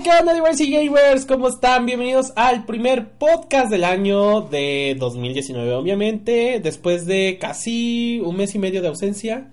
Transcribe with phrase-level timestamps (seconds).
[0.00, 1.26] ¿qué onda, Diversity Gamers?
[1.26, 1.84] ¿Cómo están?
[1.84, 8.58] Bienvenidos al primer podcast del año de 2019, obviamente, después de casi un mes y
[8.58, 9.50] medio de ausencia.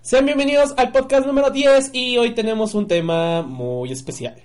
[0.00, 4.36] Sean bienvenidos al podcast número 10 y hoy tenemos un tema muy especial.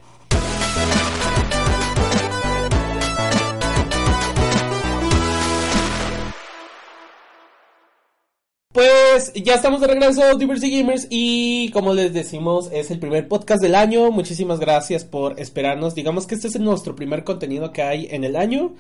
[9.28, 13.62] Pues ya estamos de regreso, Diversity Gamers, y como les decimos, es el primer podcast
[13.62, 14.10] del año.
[14.10, 15.96] Muchísimas gracias por esperarnos.
[15.96, 18.76] Digamos que este es nuestro primer contenido que hay en el año.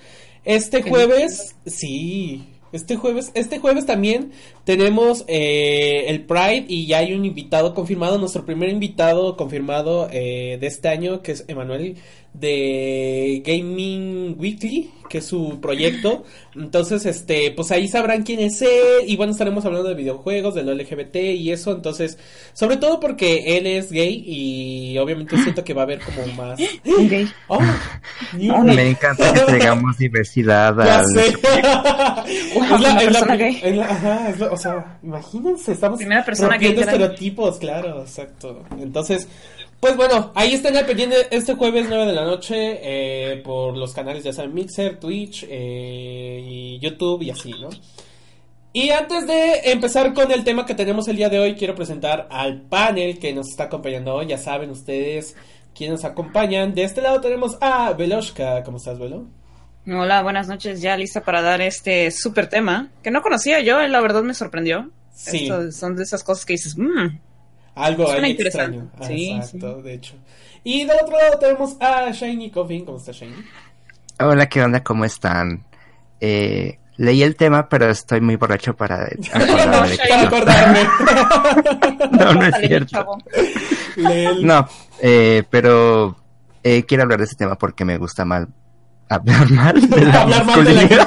[0.46, 4.32] Este jueves, sí, este jueves, este jueves también
[4.64, 10.58] tenemos eh, el Pride y ya hay un invitado confirmado, nuestro primer invitado confirmado eh,
[10.62, 11.98] de este año, que es Emanuel
[12.40, 16.24] de Gaming Weekly, que es su proyecto.
[16.56, 19.06] Entonces, este, pues ahí sabrán quién es él.
[19.08, 21.72] Y bueno, estaremos hablando de videojuegos, de lo LGBT y eso.
[21.72, 22.18] Entonces,
[22.54, 26.58] sobre todo porque él es gay y obviamente siento que va a haber como más.
[26.58, 27.28] Gay.
[27.48, 27.60] Oh,
[28.54, 30.76] Oh, me encanta que tengamos diversidad.
[30.78, 31.38] Ya al- sé.
[32.54, 33.60] Wow, Es la- una es la- persona gay.
[33.64, 36.70] es la- ajá, es la- o sea, imagínense, estamos Primera persona año.
[36.70, 38.64] estereotipos, claro, exacto.
[38.80, 39.28] Entonces,
[39.80, 43.94] pues bueno, ahí están al pendiente este jueves 9 de la noche eh, por los
[43.94, 47.70] canales ya saben Mixer, Twitch eh, y YouTube y así, ¿no?
[48.74, 52.28] Y antes de empezar con el tema que tenemos el día de hoy, quiero presentar
[52.30, 54.28] al panel que nos está acompañando hoy.
[54.28, 55.36] Ya saben ustedes
[55.74, 56.76] quiénes nos acompañan.
[56.76, 58.64] De este lado tenemos a Veloshka.
[58.64, 59.26] ¿Cómo estás, Velo?
[59.88, 60.80] Hola, buenas noches.
[60.80, 64.36] Ya lista para dar este súper tema que no conocía yo, eh, la verdad me
[64.36, 64.92] sorprendió.
[65.12, 65.44] Sí.
[65.44, 67.18] Esto son de esas cosas que dices, mmm,
[67.78, 68.90] Algo Suena ahí extraño.
[69.00, 70.16] Ah, Sí, Exacto, de hecho.
[70.64, 72.84] Y del otro lado tenemos a Shiny Coffin.
[72.86, 73.36] ¿Cómo está Shiny?
[74.20, 74.84] Hola, ¿qué onda?
[74.84, 75.64] ¿Cómo están?
[76.20, 79.98] Eh, leí el tema, pero estoy muy borracho para acordarme.
[80.10, 80.80] Para acordarme.
[82.18, 83.18] No, no es cierto.
[84.42, 84.68] No,
[85.02, 86.16] eh, pero
[86.64, 88.48] eh, quiero hablar de este tema porque me gusta mal
[89.10, 91.04] hablar mal de la Hablar mal de la.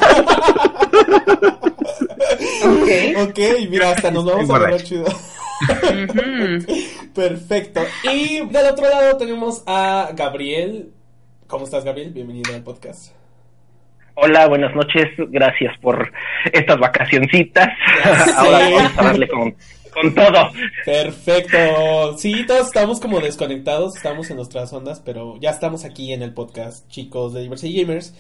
[2.65, 3.29] Ok.
[3.29, 3.39] Ok,
[3.69, 4.73] mira, hasta nos vamos a Borracho.
[4.77, 5.05] ver chido.
[7.15, 7.81] Perfecto.
[8.05, 10.93] Y del otro lado tenemos a Gabriel.
[11.47, 12.13] ¿Cómo estás, Gabriel?
[12.13, 13.13] Bienvenido al podcast.
[14.15, 15.09] Hola, buenas noches.
[15.17, 16.13] Gracias por
[16.53, 17.69] estas vacacioncitas.
[18.37, 19.55] Ahora vamos a darle con,
[19.93, 20.51] con todo.
[20.85, 22.19] Perfecto.
[22.19, 26.33] Sí, todos estamos como desconectados, estamos en nuestras ondas, pero ya estamos aquí en el
[26.35, 28.15] podcast, chicos de Diversity Gamers.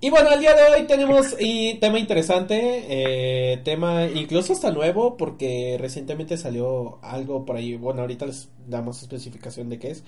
[0.00, 5.16] Y bueno, el día de hoy tenemos y, tema interesante, eh, tema incluso hasta nuevo,
[5.16, 7.76] porque recientemente salió algo por ahí.
[7.76, 10.04] Bueno, ahorita les damos especificación de qué es.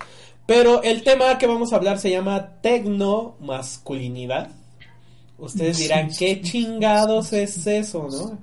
[0.47, 4.51] Pero el tema que vamos a hablar se llama tecnomasculinidad.
[5.39, 8.39] Ustedes dirán, ¿qué chingados es eso, no?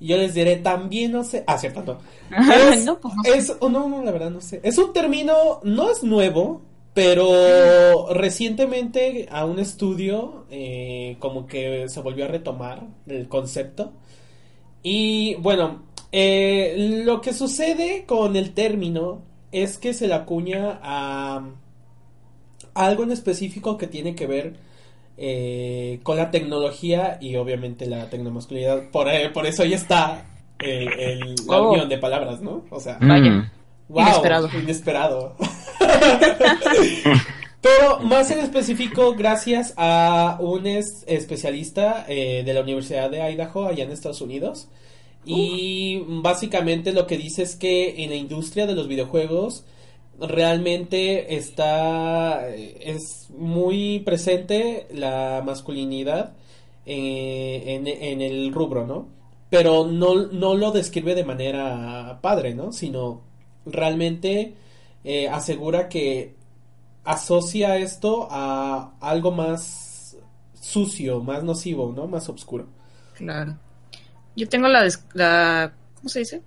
[0.00, 1.44] Y yo les diré, también no sé.
[1.46, 1.98] Ah, cierto, no.
[2.72, 3.38] Es, No, pues no sé.
[3.38, 4.60] es- oh, no, no, la verdad no sé.
[4.62, 6.62] Es un término, no es nuevo,
[6.94, 13.92] pero recientemente a un estudio eh, como que se volvió a retomar el concepto.
[14.82, 21.36] Y bueno, eh, lo que sucede con el término es que se le acuña a,
[22.74, 24.54] a algo en específico que tiene que ver
[25.16, 28.90] eh, con la tecnología y obviamente la tecnomasculinidad.
[28.90, 30.24] Por, eh, por eso ahí está
[30.58, 31.70] el, el- la Oh.
[31.72, 32.64] unión de palabras, ¿no?
[32.70, 33.52] O sea, Vaya.
[33.90, 34.48] Wow, Inesperado.
[34.58, 35.36] inesperado.
[37.60, 43.66] Pero más en específico, gracias a un es- especialista eh, de la Universidad de Idaho,
[43.66, 44.68] allá en Estados Unidos.
[45.26, 49.64] Y básicamente lo que dice es que en la industria de los videojuegos
[50.18, 56.32] realmente está eh, es muy presente la masculinidad
[56.86, 59.08] eh, en, en el rubro, ¿no?
[59.50, 62.72] Pero no, no lo describe de manera padre, ¿no?
[62.72, 63.20] Sino
[63.66, 64.54] realmente
[65.04, 66.34] eh, asegura que
[67.04, 70.16] asocia esto a algo más
[70.54, 72.06] sucio, más nocivo, ¿no?
[72.06, 72.66] Más oscuro.
[73.14, 73.56] Claro.
[74.36, 76.42] Yo tengo la, des- la ¿cómo se dice?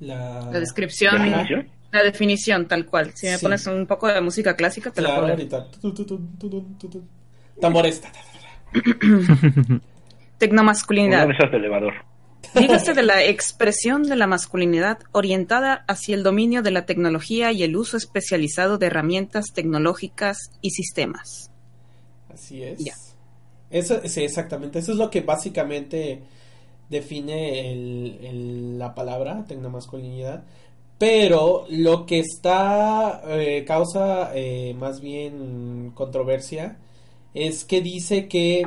[0.00, 1.68] La, La descripción, ¿Definición?
[1.92, 3.12] la definición tal cual.
[3.14, 3.44] Si me Sí.
[3.44, 5.36] pones un poco de música clásica, te la Claro,
[5.80, 7.02] tu, tu.
[7.60, 8.00] Tambores.
[8.00, 9.80] ta, ta, ta, ta.
[10.38, 11.26] Tecnomasculinidad.
[11.26, 11.92] De esas de elevador.
[12.54, 17.62] Dígase de la expresión de la masculinidad orientada hacia el dominio de la tecnología y
[17.62, 21.50] el uso especializado de herramientas tecnológicas y sistemas.
[22.32, 22.78] Así es.
[22.84, 22.94] Ya.
[23.70, 24.78] Eso, sí, exactamente.
[24.80, 26.22] Eso es lo que básicamente
[26.88, 30.42] define el- el- la palabra tecnomasculinidad.
[30.98, 36.76] Pero lo que está eh, causa eh, más bien controversia
[37.32, 38.66] es que dice que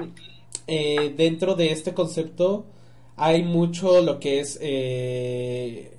[0.68, 2.66] eh, dentro de este concepto
[3.16, 5.98] hay mucho lo que es eh,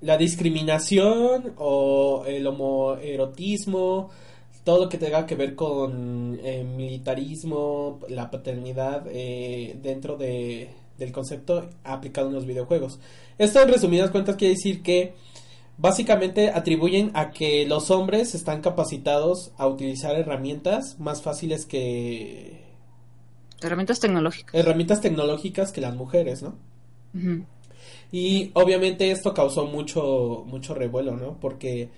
[0.00, 4.10] la discriminación o el homoerotismo
[4.66, 11.12] todo lo que tenga que ver con eh, militarismo, la paternidad eh, dentro de, del
[11.12, 12.98] concepto aplicado en los videojuegos.
[13.38, 15.14] Esto en resumidas cuentas quiere decir que
[15.78, 22.65] básicamente atribuyen a que los hombres están capacitados a utilizar herramientas más fáciles que...
[23.60, 24.54] Herramientas tecnológicas.
[24.54, 26.54] Herramientas tecnológicas que las mujeres, ¿no?
[28.12, 31.36] Y obviamente esto causó mucho, mucho revuelo, ¿no?
[31.40, 31.88] Porque...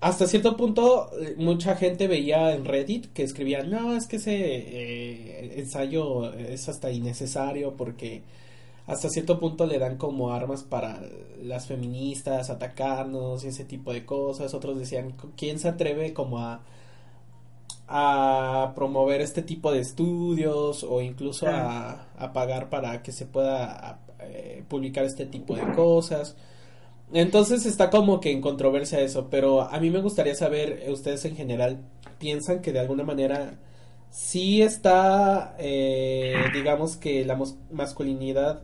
[0.00, 5.58] Hasta cierto punto, mucha gente veía en Reddit que escribían, no, es que ese eh,
[5.58, 8.22] ensayo es hasta innecesario porque
[8.86, 11.00] hasta cierto punto le dan como armas para
[11.42, 14.52] las feministas atacarnos y ese tipo de cosas.
[14.52, 16.60] Otros decían, ¿quién se atreve como a
[17.86, 24.00] a promover este tipo de estudios o incluso a, a pagar para que se pueda
[24.20, 26.36] eh, publicar este tipo de cosas.
[27.12, 31.24] Entonces está como que en controversia eso, pero a mí me gustaría saber, eh, ustedes
[31.24, 31.78] en general,
[32.18, 33.58] ¿piensan que de alguna manera
[34.10, 37.38] sí está, eh, digamos que la
[37.70, 38.62] masculinidad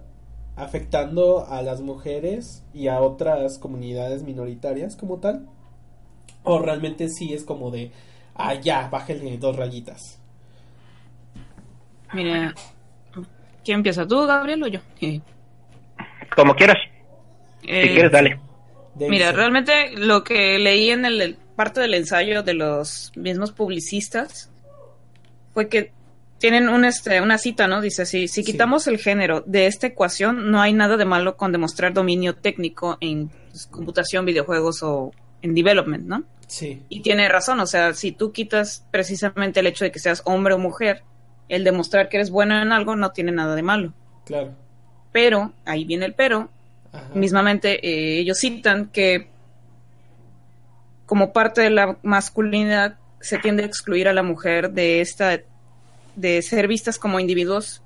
[0.57, 5.47] afectando a las mujeres y a otras comunidades minoritarias como tal?
[6.43, 7.93] ¿O realmente sí es como de,
[8.41, 10.19] ah, ya, bájenle dos rayitas?
[12.13, 12.55] Mira,
[13.65, 14.07] ¿quién empieza?
[14.07, 14.81] ¿Tú, Gabriel, o yo?
[16.37, 16.79] Como quieras.
[17.63, 18.41] si eh, quieres, dale.
[18.97, 24.51] Mira, realmente lo que leí en el, parte del ensayo de los mismos publicistas
[25.55, 25.93] fue que
[26.39, 27.81] tienen un, este, una cita, ¿no?
[27.83, 31.53] Dice así, si quitamos el género de esta ecuación, no hay nada de malo con
[31.53, 35.13] demostrar dominio técnico en pues, computación, videojuegos o
[35.43, 36.25] en development, ¿no?
[36.51, 36.83] Sí.
[36.89, 40.55] Y tiene razón, o sea, si tú quitas precisamente el hecho de que seas hombre
[40.55, 41.05] o mujer,
[41.49, 43.93] el demostrar que eres bueno en algo no tiene nada de malo.
[44.27, 44.57] Claro.
[45.13, 46.51] Pero, ahí viene el pero,
[47.15, 49.29] mismamente eh, ellos citan que
[51.07, 55.41] como parte de la masculinidad se tiende a excluir a la mujer de esta
[56.17, 57.81] de ser vistas como individuos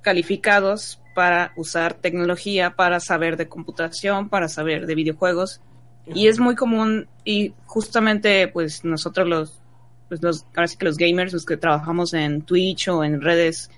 [0.00, 5.60] calificados para usar tecnología, para saber de computación, para saber de videojuegos.
[6.06, 9.60] Y es muy común y justamente pues nosotros los,
[10.08, 13.70] pues los, ahora sí que los gamers, los que trabajamos en Twitch o en redes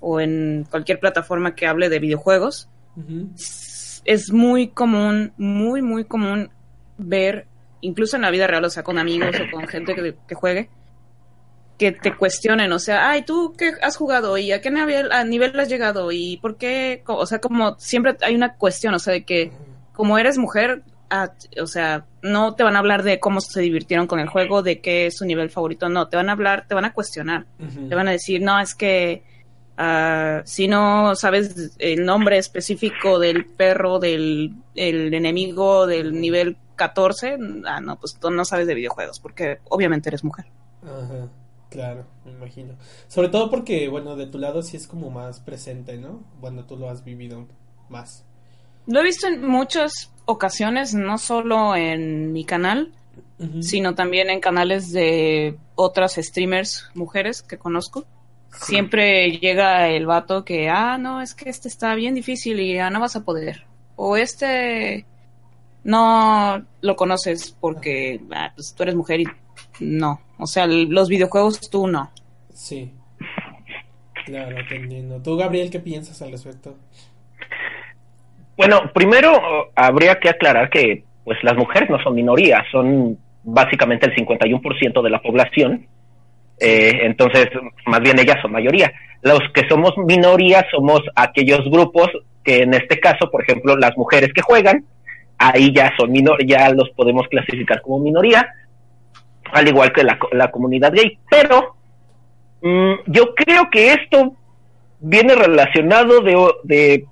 [0.00, 2.68] o en cualquier plataforma que hable de videojuegos,
[4.04, 6.50] es muy común, muy, muy común
[6.96, 7.46] ver,
[7.80, 10.68] incluso en la vida real, o sea, con amigos o con gente que, que juegue,
[11.78, 14.36] que te cuestionen, o sea, ay, ¿tú qué has jugado?
[14.36, 16.10] ¿Y a qué nivel, a nivel has llegado?
[16.10, 17.02] ¿Y por qué?
[17.06, 19.52] O sea, como siempre hay una cuestión, o sea, de que
[19.92, 20.82] como eres mujer,
[21.60, 24.80] o sea, no te van a hablar de cómo se divirtieron con el juego, de
[24.80, 27.46] qué es su nivel favorito, no, te van a hablar, te van a cuestionar,
[27.88, 29.22] te van a decir, no, es que
[29.78, 37.38] uh, si no sabes el nombre específico del perro, del el enemigo del nivel 14,
[37.66, 40.46] ah, no, pues tú no sabes de videojuegos, porque obviamente eres mujer.
[40.82, 41.28] Ajá.
[41.70, 42.74] Claro, me imagino.
[43.08, 46.22] Sobre todo porque, bueno, de tu lado sí es como más presente, ¿no?
[46.40, 47.46] Cuando tú lo has vivido
[47.90, 48.24] más.
[48.86, 52.92] Lo he visto en muchas ocasiones, no solo en mi canal,
[53.60, 58.04] sino también en canales de otras streamers mujeres que conozco.
[58.52, 62.90] Siempre llega el vato que, ah, no, es que este está bien difícil y ya
[62.90, 63.64] no vas a poder.
[63.96, 65.06] O este
[65.82, 69.26] no lo conoces porque ah, pues, tú eres mujer y
[69.80, 70.20] no.
[70.38, 72.10] O sea, los videojuegos tú no.
[72.52, 72.92] Sí.
[74.26, 75.22] Claro, entendiendo.
[75.22, 76.76] ¿Tú, Gabriel, qué piensas al respecto?
[78.58, 84.16] Bueno, primero habría que aclarar que pues las mujeres no son minorías, son básicamente el
[84.16, 85.86] 51% de la población.
[86.58, 87.46] Eh, entonces,
[87.86, 88.92] más bien ellas son mayoría.
[89.22, 92.08] Los que somos minoría somos aquellos grupos
[92.42, 94.84] que en este caso, por ejemplo, las mujeres que juegan,
[95.38, 98.44] ahí ya son minor, ya los podemos clasificar como minoría,
[99.52, 101.16] al igual que la, la comunidad gay.
[101.30, 101.76] Pero
[102.62, 104.34] mm, yo creo que esto
[104.98, 107.04] viene relacionado de, de,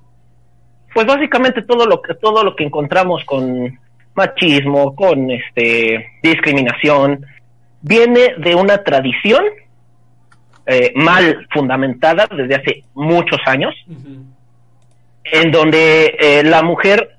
[0.96, 3.78] pues básicamente todo lo que todo lo que encontramos con
[4.14, 7.26] machismo, con este discriminación,
[7.82, 9.44] viene de una tradición
[10.64, 13.74] eh, mal fundamentada desde hace muchos años,
[15.24, 17.18] en donde eh, la mujer,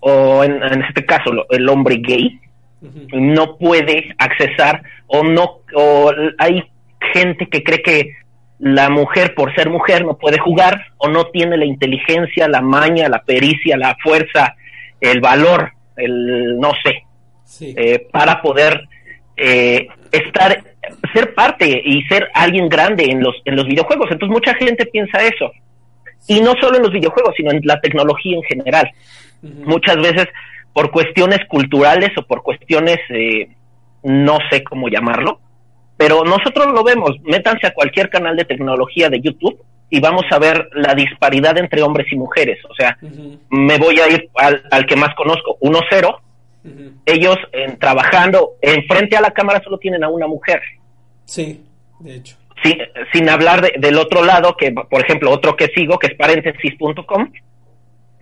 [0.00, 2.40] o en, en, este caso el hombre gay,
[3.12, 6.64] no puede accesar o no o hay
[7.12, 8.16] gente que cree que
[8.58, 13.08] la mujer por ser mujer no puede jugar o no tiene la inteligencia, la maña,
[13.08, 14.54] la pericia, la fuerza,
[15.00, 17.04] el valor, el no sé,
[17.76, 18.88] eh, para poder
[19.36, 20.62] eh, estar,
[21.12, 24.10] ser parte y ser alguien grande en los, en los videojuegos.
[24.10, 25.50] Entonces mucha gente piensa eso.
[26.26, 28.90] Y no solo en los videojuegos, sino en la tecnología en general.
[29.42, 30.26] Muchas veces
[30.72, 33.48] por cuestiones culturales o por cuestiones eh,
[34.02, 35.40] no sé cómo llamarlo,
[35.96, 39.60] pero nosotros lo vemos, métanse a cualquier canal de tecnología de YouTube
[39.90, 42.58] y vamos a ver la disparidad entre hombres y mujeres.
[42.68, 42.98] O sea,
[43.50, 46.18] me voy a ir al, que más conozco, 1-0.
[47.06, 50.60] Ellos en, trabajando enfrente a la cámara solo tienen a una mujer.
[51.26, 51.62] Sí,
[52.00, 52.36] de hecho.
[53.12, 57.30] sin hablar del otro lado, que por ejemplo, otro que sigo, que es paréntesis.com,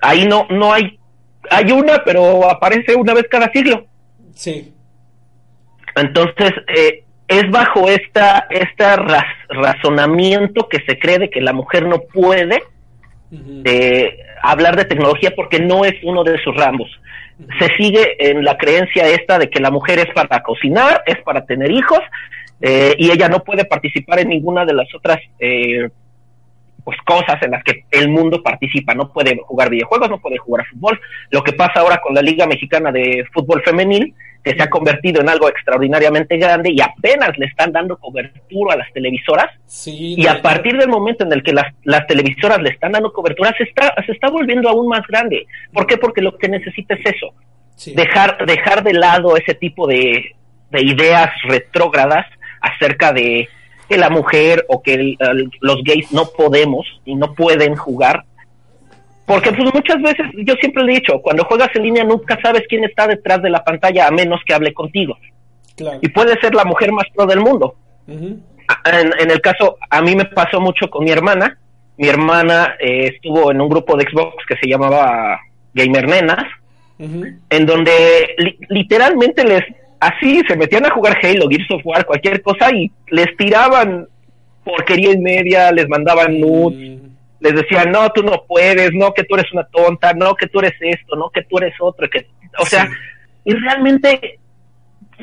[0.02, 0.98] ahí no, no hay,
[1.48, 3.86] hay una, pero aparece una vez cada siglo.
[4.34, 4.74] Sí.
[5.94, 8.84] Entonces, eh, es bajo esta, este
[9.48, 12.62] razonamiento que se cree de que la mujer no puede
[13.64, 16.90] eh, hablar de tecnología porque no es uno de sus ramos.
[17.58, 21.44] Se sigue en la creencia esta de que la mujer es para cocinar, es para
[21.46, 22.00] tener hijos,
[22.60, 25.88] eh, y ella no puede participar en ninguna de las otras eh,
[26.84, 28.94] pues cosas en las que el mundo participa.
[28.94, 31.00] No puede jugar videojuegos, no puede jugar a fútbol.
[31.30, 35.20] Lo que pasa ahora con la Liga Mexicana de Fútbol Femenil que se ha convertido
[35.20, 39.46] en algo extraordinariamente grande y apenas le están dando cobertura a las televisoras.
[39.86, 43.54] y a partir del momento en el que las, las televisoras le están dando cobertura,
[43.56, 45.46] se está, se está volviendo aún más grande.
[45.72, 45.96] ¿Por qué?
[45.96, 47.34] Porque lo que necesita es eso.
[47.94, 50.34] Dejar, dejar de lado ese tipo de,
[50.70, 52.26] de ideas retrógradas
[52.60, 53.48] acerca de
[53.88, 55.16] que la mujer o que
[55.60, 58.24] los gays no podemos y no pueden jugar
[59.26, 62.64] porque pues muchas veces, yo siempre le he dicho, cuando juegas en línea nunca sabes
[62.68, 65.16] quién está detrás de la pantalla a menos que hable contigo.
[66.00, 67.76] Y puede ser la mujer más pro del mundo.
[68.06, 71.58] en, el caso, a mí me pasó mucho con mi hermana.
[71.96, 75.38] Mi hermana eh, estuvo en un grupo de Xbox que se llamaba
[75.74, 76.46] Gamer Nenas,
[76.98, 79.62] en donde literalmente les,
[79.98, 84.06] así, se metían a jugar Halo, Gears of War, cualquier cosa y les tiraban
[84.62, 87.01] porquería y media, les mandaban nudes
[87.42, 90.60] les decían, no, tú no puedes, no, que tú eres una tonta, no, que tú
[90.60, 92.26] eres esto, no, que tú eres otro, que,
[92.58, 92.88] o sea,
[93.44, 94.38] y realmente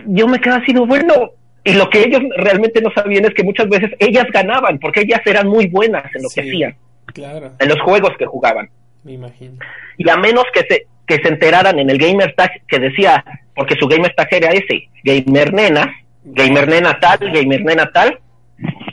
[0.05, 1.31] yo me quedaba así, bueno,
[1.63, 5.21] y lo que ellos realmente no sabían es que muchas veces ellas ganaban, porque ellas
[5.25, 7.51] eran muy buenas en lo que hacían, claro.
[7.57, 8.69] en los juegos que jugaban.
[9.03, 9.57] Me imagino.
[9.97, 13.23] Y a menos que se, que se enteraran en el gamer tag que decía,
[13.55, 15.95] porque su gamer tag era ese, gamer nena,
[16.25, 18.19] gamer nena tal, gamer nena tal,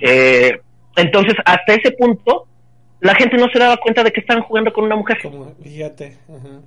[0.01, 0.61] eh,
[0.95, 2.47] entonces hasta ese punto
[3.07, 5.19] la gente no se daba cuenta de que estaban jugando con una mujer.
[5.63, 6.17] fíjate.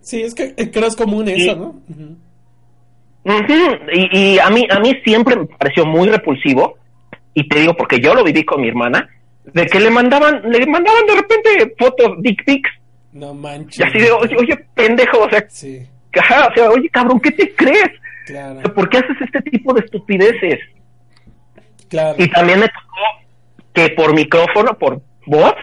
[0.01, 1.81] Sí, es que creo es común eso, ¿no?
[3.93, 6.77] y, a mí a mí siempre me pareció muy repulsivo
[7.33, 9.07] y te digo porque yo lo viví con mi hermana
[9.43, 12.69] de que le mandaban le mandaban de repente fotos dick pics.
[13.11, 13.79] No manches.
[13.79, 15.85] Y así de oye, oye pendejo, o sea, sí.
[16.15, 17.89] o sea, oye cabrón, ¿qué te crees?
[18.25, 18.61] Claro.
[18.73, 20.59] ¿Por qué haces este tipo de estupideces?
[21.89, 22.15] Claro.
[22.17, 22.89] Y también me tocó
[23.73, 25.55] que por micrófono, por voz,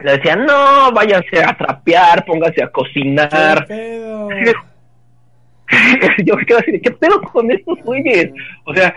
[0.00, 3.66] le decían, no, váyanse a trapear, pónganse a cocinar.
[6.24, 8.30] Yo me quedo así, ¿qué pedo con estos güeyes?
[8.64, 8.94] O sea,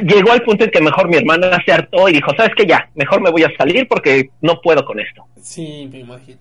[0.00, 2.66] llegó al punto en que mejor mi hermana se hartó y dijo, ¿sabes qué?
[2.66, 5.26] Ya, mejor me voy a salir porque no puedo con esto.
[5.40, 6.38] Sí, me imagino.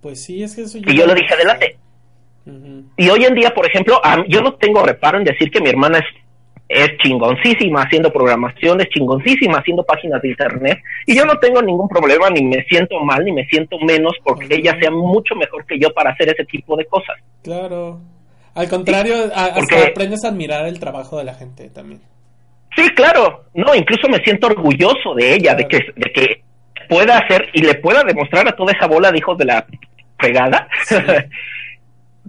[0.00, 1.78] Pues sí, es que eso Y yo le dije, adelante.
[2.96, 5.98] Y hoy en día, por ejemplo, yo no tengo reparo en decir que mi hermana
[5.98, 6.04] es
[6.68, 11.88] es chingoncísima haciendo programación, es chingoncísima haciendo páginas de internet y yo no tengo ningún
[11.88, 15.78] problema, ni me siento mal, ni me siento menos porque ella sea mucho mejor que
[15.78, 17.16] yo para hacer ese tipo de cosas.
[17.42, 18.00] Claro.
[18.54, 22.00] Al contrario, aprendes a admirar el trabajo de la gente también.
[22.76, 23.44] Sí, claro.
[23.54, 26.42] No, incluso me siento orgulloso de ella, de que de que
[26.88, 29.66] pueda hacer y le pueda demostrar a toda esa bola de hijos de la
[30.18, 30.68] fregada.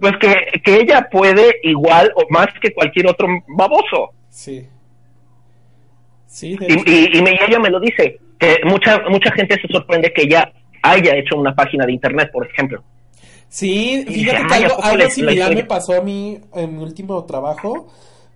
[0.00, 4.12] pues que, que ella puede igual o más que cualquier otro baboso.
[4.36, 4.68] Sí.
[6.26, 10.24] Sí, y, y, me, ella me lo dice, que mucha, mucha gente se sorprende que
[10.24, 10.52] ella
[10.82, 12.84] haya hecho una página de internet, por ejemplo.
[13.48, 17.90] Sí, fíjate que algo, algo similar me pasó a mí en mi último trabajo,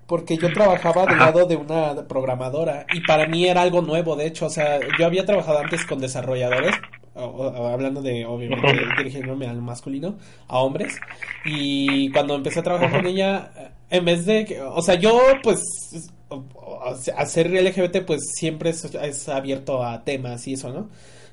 [0.07, 4.27] porque yo trabajaba del lado de una programadora y para mí era algo nuevo, de
[4.27, 6.75] hecho, o sea, yo había trabajado antes con desarrolladores,
[7.15, 10.17] hablando de, obviamente, dirigiéndome al masculino,
[10.49, 10.99] a hombres,
[11.45, 13.51] y cuando empecé a trabajar con ella,
[13.91, 15.63] en vez de, que, o sea, yo pues
[17.17, 20.89] hacer LGBT pues siempre es, abierto a temas y eso, ¿no?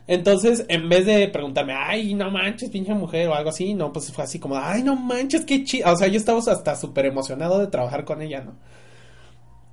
[0.07, 4.11] Entonces, en vez de preguntarme, ay, no manches, pinche mujer o algo así, no, pues
[4.11, 5.91] fue así como, ay, no manches, qué chido.
[5.91, 8.55] O sea, yo estaba hasta súper emocionado de trabajar con ella, ¿no?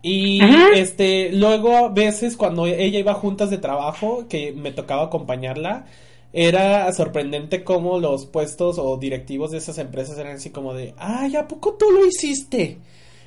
[0.02, 0.40] Y
[0.74, 5.86] este, luego a veces cuando ella iba juntas de trabajo, que me tocaba acompañarla,
[6.36, 11.36] era sorprendente cómo los puestos o directivos de esas empresas eran así como de, ay,
[11.36, 12.78] ¿a poco tú lo hiciste?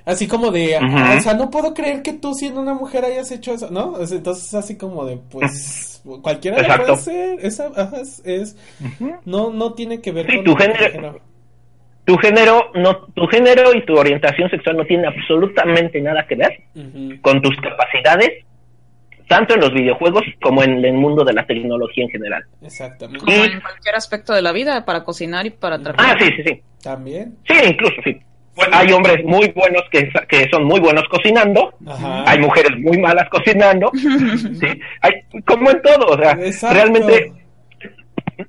[0.04, 3.32] Así como de, ah, o sea, no puedo creer que tú siendo una mujer hayas
[3.32, 3.96] hecho eso, ¿no?
[4.00, 7.72] Entonces así como de, pues, cualquiera lo puede hacer, esa,
[8.02, 8.58] es, es
[9.26, 11.22] no, no tiene que ver con tu género.
[12.06, 16.58] tu género no tu género y tu orientación sexual no tiene absolutamente nada que ver
[16.76, 17.22] Ujú.
[17.22, 18.46] con tus capacidades
[19.27, 22.43] tanto en los videojuegos como en el mundo de la tecnología en general.
[22.62, 23.25] Exactamente.
[23.25, 26.17] Como en cualquier aspecto de la vida, para cocinar y para Ah, trabajar.
[26.22, 26.62] sí, sí, sí.
[26.81, 27.36] También.
[27.48, 28.17] Sí, incluso sí.
[28.55, 32.24] Bueno, hay hombres muy buenos que, que son muy buenos cocinando, Ajá.
[32.27, 34.67] hay mujeres muy malas cocinando, ¿sí?
[35.01, 35.13] Hay,
[35.46, 36.74] como en todo, o sea, Exacto.
[36.75, 37.34] realmente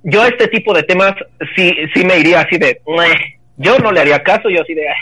[0.05, 1.13] yo a este tipo de temas
[1.57, 3.39] sí, sí me iría así de, "Meh".
[3.59, 4.95] yo no le haría caso, yo así de, "Ah,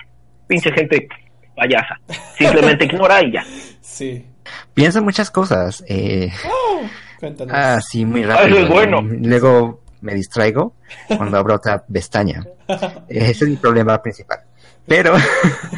[0.49, 1.07] pinche gente
[1.55, 2.01] payasa,
[2.37, 3.45] simplemente ignora y ya.
[3.81, 4.27] Sí.
[4.75, 5.83] Pienso muchas cosas.
[5.89, 6.31] Eh,
[7.21, 7.55] Cuéntanos.
[7.57, 8.57] ah, sí, muy Ah, rápido.
[8.57, 9.01] eso es bueno.
[9.03, 10.75] Luego me distraigo
[11.17, 12.45] cuando abro otra pestaña.
[13.09, 14.41] Ese es mi problema principal.
[14.87, 15.15] Pero,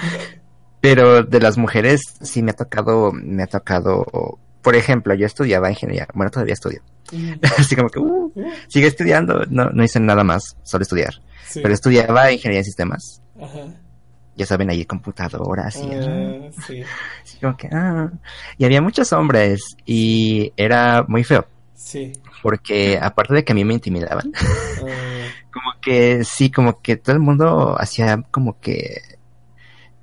[0.80, 5.70] pero de las mujeres sí me ha tocado, me ha tocado, por ejemplo, yo estudiaba
[5.70, 6.82] ingeniería, bueno, todavía estudio.
[7.12, 8.32] Mm, Así como que, uh,
[8.68, 11.14] sigue estudiando, no, no hice nada más, solo estudiar.
[11.46, 11.60] sí.
[11.62, 13.22] Pero estudiaba ingeniería en sistemas.
[13.40, 13.60] Ajá.
[14.38, 16.32] Ya saben, ahí computadoras y, Ah,
[16.64, 16.80] sí.
[17.58, 18.08] que, ah.
[18.56, 21.44] Y había muchos hombres y era muy feo.
[21.74, 22.12] Sí.
[22.40, 24.30] Porque aparte de que a mí me intimidaban,
[24.80, 29.00] Ah, como que sí, como que todo el mundo hacía como que,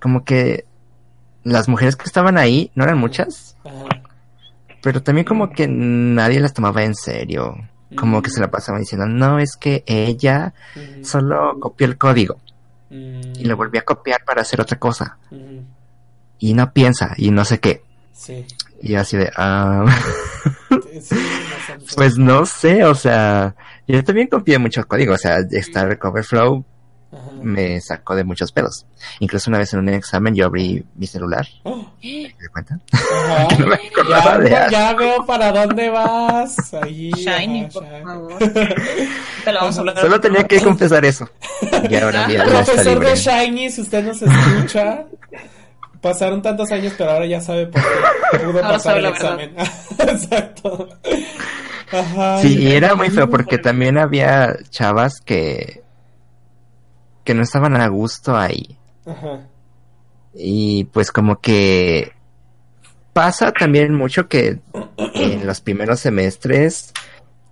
[0.02, 0.66] como que
[1.44, 3.56] las mujeres que estaban ahí, no eran muchas,
[4.82, 7.56] pero también como que nadie las tomaba en serio.
[7.96, 12.42] Como que se la pasaban diciendo, no, es que ella Mm, solo copió el código
[12.96, 15.18] mm, y lo volvió a copiar para hacer otra cosa.
[15.32, 15.60] mm,
[16.40, 17.84] Y no piensa y no sé qué.
[18.14, 18.46] Sí.
[18.82, 19.32] Y así de,
[21.02, 21.16] Sí,
[21.52, 21.86] bastante.
[21.96, 23.56] pues no sé, o sea,
[23.88, 26.66] yo también copié mucho código, o sea, Star Overflow Ajá.
[27.46, 28.86] Me sacó de muchos pedos.
[29.20, 32.80] Incluso una vez en un examen yo abrí mi celular, Oh, ¿te das cuenta?
[33.50, 33.78] Que no me
[34.44, 36.74] de ya, veo para dónde vas.
[36.74, 37.12] Ahí.
[37.16, 38.04] Shiny, ajá, por Shiny.
[38.04, 38.38] favor.
[39.46, 40.00] Te lo vamos a hablar.
[40.00, 41.30] Solo tenía que confesar eso.
[41.90, 43.10] Y ahora Profesor libre.
[43.12, 45.06] de Shiny, si usted nos escucha,
[46.02, 49.56] pasaron tantos años, pero ahora ya sabe por qué pudo Ahora pasar el examen.
[50.00, 50.90] Exacto.
[51.92, 52.40] Ajá.
[52.42, 55.84] Sí, y era muy feo porque también había chavas que
[57.26, 58.78] que no estaban a gusto ahí.
[59.06, 59.42] Ajá.
[60.34, 62.14] Y pues como que
[63.12, 64.60] pasa también mucho que
[64.98, 66.94] en los primeros semestres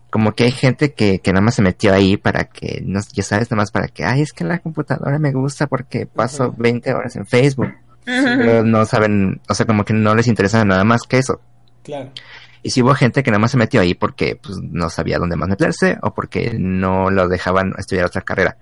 [0.10, 3.24] como que hay gente que, que nada más se metió ahí para que, no, ya
[3.24, 6.62] sabes, nada más para que, ay, es que la computadora me gusta porque paso Ujú.
[6.62, 7.74] 20 horas en Facebook.
[8.06, 11.42] Pero no saben, o sea, como que no les interesa nada más que eso.
[11.82, 12.12] Claro.
[12.62, 15.36] Y si hubo gente que nada más se metió ahí porque pues, no sabía dónde
[15.36, 18.58] más meterse o porque no lo dejaban estudiar otra carrera.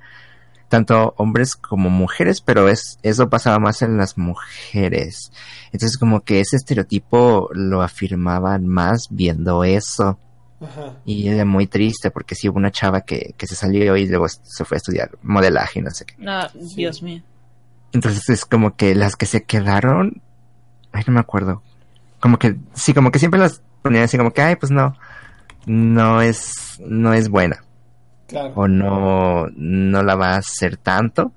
[0.71, 5.33] Tanto hombres como mujeres, pero es, eso pasaba más en las mujeres.
[5.73, 10.17] Entonces como que ese estereotipo lo afirmaban más viendo eso.
[10.61, 10.93] Ajá.
[11.03, 14.29] Y era muy triste porque sí hubo una chava que, que se salió y luego
[14.29, 16.15] se fue a estudiar modelaje y no sé qué.
[16.17, 17.21] No, Dios mío.
[17.91, 20.21] Entonces es como que las que se quedaron,
[20.93, 21.61] ay, no me acuerdo.
[22.21, 24.95] Como que, sí, como que siempre las ponían así como que, ay, pues no,
[25.65, 27.61] no es, no es buena.
[28.31, 28.53] Claro.
[28.55, 31.33] O no, no la va a hacer tanto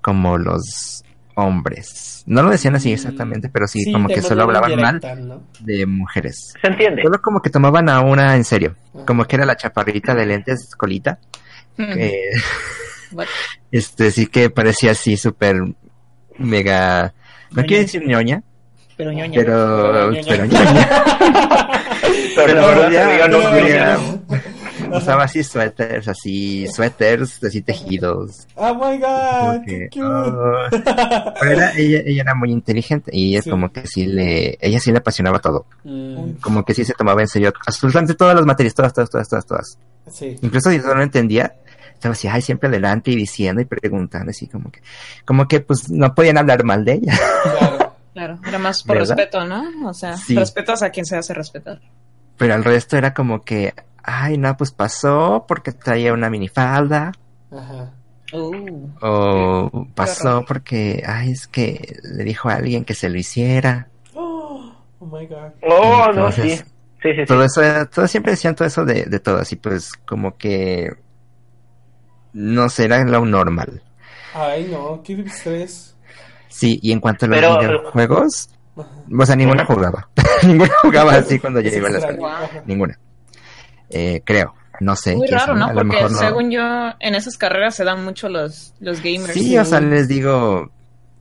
[0.00, 1.04] como los
[1.36, 2.24] hombres.
[2.26, 5.00] No lo decían así Mm, exactamente, pero sí, Sí, como que solo hablaban mal
[5.60, 6.54] de mujeres.
[6.60, 7.02] ¿Se entiende?
[7.02, 8.74] Solo como que tomaban a una en serio.
[8.94, 9.04] Ajá.
[9.06, 11.18] Como que era la chaparrita de lentes colita.
[11.76, 11.84] Mm.
[11.94, 12.30] que,
[13.12, 13.26] What?
[13.72, 15.56] este sí que parecía así súper
[16.38, 17.12] mega
[17.50, 17.66] no Ñoña.
[17.66, 18.42] quiero decir ñoña
[18.96, 19.32] Pero ñoña.
[19.34, 20.22] pero ñoña.
[20.28, 20.88] pero ñoña
[22.36, 24.39] Pero pero no ya- tenía-
[24.96, 30.02] usaba así suéteres así suéteres así tejidos Oh my god, qué que, cute.
[30.06, 30.68] oh.
[31.40, 33.50] pero era, ella, ella era muy inteligente y ella Sí.
[33.50, 37.20] como que sí le ella sí le apasionaba todo Mm, como que sí se tomaba
[37.22, 40.36] en serio absolutamente todas las materias todas todas todas todas todas sí.
[40.42, 41.54] incluso si yo no entendía
[41.94, 44.80] estaba así ay siempre adelante y diciendo y preguntando así como que
[45.24, 47.18] como que pues no podían hablar mal de ella
[47.58, 47.90] Claro.
[48.12, 49.16] Claro, era más por ¿Verdad?
[49.16, 49.88] respeto, ¿no?
[49.88, 50.34] O sea, Sí.
[50.34, 51.80] respetas a quien se hace respetar.
[52.36, 57.12] pero el resto era como que ay no pues pasó porque traía una minifalda
[57.50, 57.92] Ajá.
[58.32, 58.88] Uh.
[59.02, 64.72] o pasó porque ay es que le dijo a alguien que se lo hiciera Oh,
[65.00, 65.50] oh my god.
[65.62, 66.64] Oh, no, Entonces, sí.
[67.02, 67.24] Sí, sí, sí.
[67.26, 67.60] todo eso
[67.92, 70.90] todo siempre decían todo eso de, de todas y pues como que
[72.32, 73.82] no sé era lo normal
[74.34, 75.96] Ay, no, qué estrés.
[76.48, 80.08] sí y en cuanto a los Pero- videojuegos o sea ninguna jugaba
[80.46, 82.98] ninguna jugaba así cuando yo iba a la escuela ninguna
[83.90, 85.66] eh, creo no sé Muy raro, ¿no?
[85.66, 86.18] a lo Porque mejor no.
[86.18, 86.62] según yo,
[87.00, 89.34] en esas carreras se dan mucho los, los gamers.
[89.34, 90.70] sí o sea les digo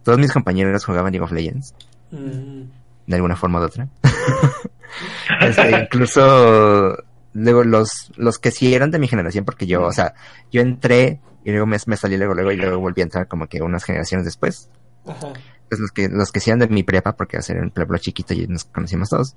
[0.03, 1.73] todos mis compañeros jugaban League of Legends
[2.11, 2.63] Mm,
[3.05, 3.87] de alguna forma u otra.
[5.41, 6.97] Este, incluso
[7.33, 10.13] luego los, los que sí eran de mi generación, porque yo, o sea,
[10.51, 13.47] yo entré Y luego me, me salí luego, luego y luego volví a entrar como
[13.47, 14.69] que unas generaciones después.
[15.05, 15.27] Ajá.
[15.69, 17.97] Pues los que, los que sean de mi prepa, porque va a ser un pueblo
[17.99, 19.35] chiquito y nos conocimos todos.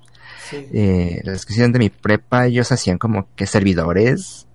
[0.49, 0.67] Sí.
[0.73, 4.47] Eh, los que sean de mi prepa, ellos hacían como que servidores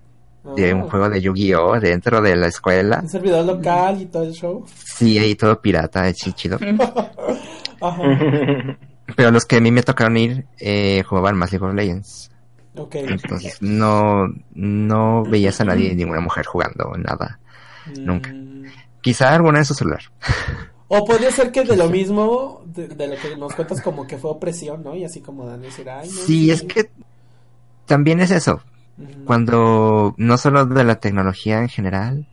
[0.55, 0.87] de un Ah.
[0.89, 1.79] juego de Yu-Gi-Oh!
[1.79, 2.99] dentro de la escuela.
[3.01, 4.65] Un servidor local y todo el show.
[4.83, 6.57] Sí, ahí todo pirata, así chido.
[7.81, 8.01] Ajá.
[9.15, 12.31] Pero los que a mí me tocaron ir, eh, jugaban más League of Legends.
[12.75, 12.95] Ok.
[12.95, 17.39] Entonces no, no veías a nadie, ninguna mujer jugando, nada.
[17.99, 18.31] nunca.
[18.31, 18.65] Mm.
[19.01, 20.01] Quizá alguna en su celular.
[20.91, 24.17] O podría ser que de lo mismo, de, de lo que nos cuentas, como que
[24.17, 24.95] fue opresión, ¿no?
[24.95, 26.15] Y así como dan decir, ay, no.
[26.15, 26.89] Sí, es que
[27.85, 28.61] también es eso.
[29.23, 32.27] Cuando no solo de la tecnología en general,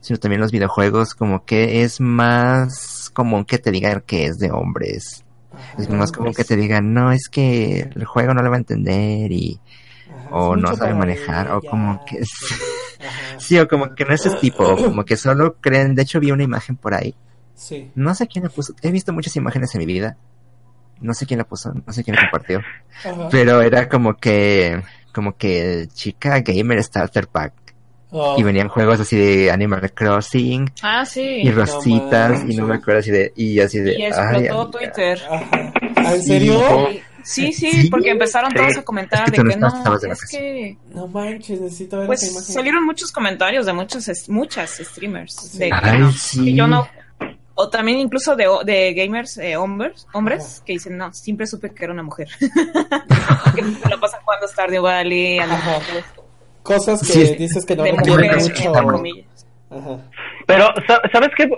[0.00, 4.52] sino también los videojuegos, como que es más común que te digan que es de
[4.52, 5.24] hombres.
[5.52, 5.82] Ajá.
[5.82, 8.60] Es más común que te digan, no, es que el juego no lo va a
[8.60, 9.60] entender y...
[10.08, 12.22] Ajá, o no sabe manejar, o como que.
[13.38, 15.96] Sí, o como que no es ese tipo, o como que solo creen...
[15.96, 17.12] De hecho vi una imagen por ahí.
[17.54, 17.90] Sí.
[17.94, 18.74] No sé quién la puso.
[18.82, 20.16] He visto muchas imágenes en mi vida.
[21.00, 22.60] No sé quién la puso, no sé quién la compartió.
[23.04, 23.28] Ajá.
[23.30, 24.82] Pero era como que...
[25.12, 27.52] Como que chica gamer starter pack.
[28.10, 31.20] Oh, Y venían juegos así de Animal Crossing Ah, sí.
[31.42, 34.70] y rositas y no me acuerdo así de y así de Y ay, explotó amiga.
[34.70, 35.22] Twitter.
[35.30, 35.72] Ajá.
[35.96, 36.60] ¿Ah, ¿En Sí, serio?
[37.24, 37.88] Sí, sí, Sí.
[37.90, 38.56] porque empezaron Sí.
[38.56, 41.60] todos a comentar Es que de no que estabas de no, es que No manches,
[41.60, 42.54] necesito ver esa pues imagen.
[42.54, 46.44] salieron muchos comentarios de muchas es- muchas streamers de que Ay, no, sí.
[46.44, 46.86] que yo no
[47.54, 51.84] o también incluso de, de gamers eh, hombres hombres que dicen no siempre supe que
[51.84, 52.28] era una mujer
[53.54, 55.38] que se la pasan jugando Stardew Valley
[56.62, 57.34] Cosas que Sí.
[57.36, 58.62] dices que no de mujeres mucho.
[58.64, 59.98] entre comillas Ajá.
[60.46, 61.48] Pero, sa- ¿sabes qué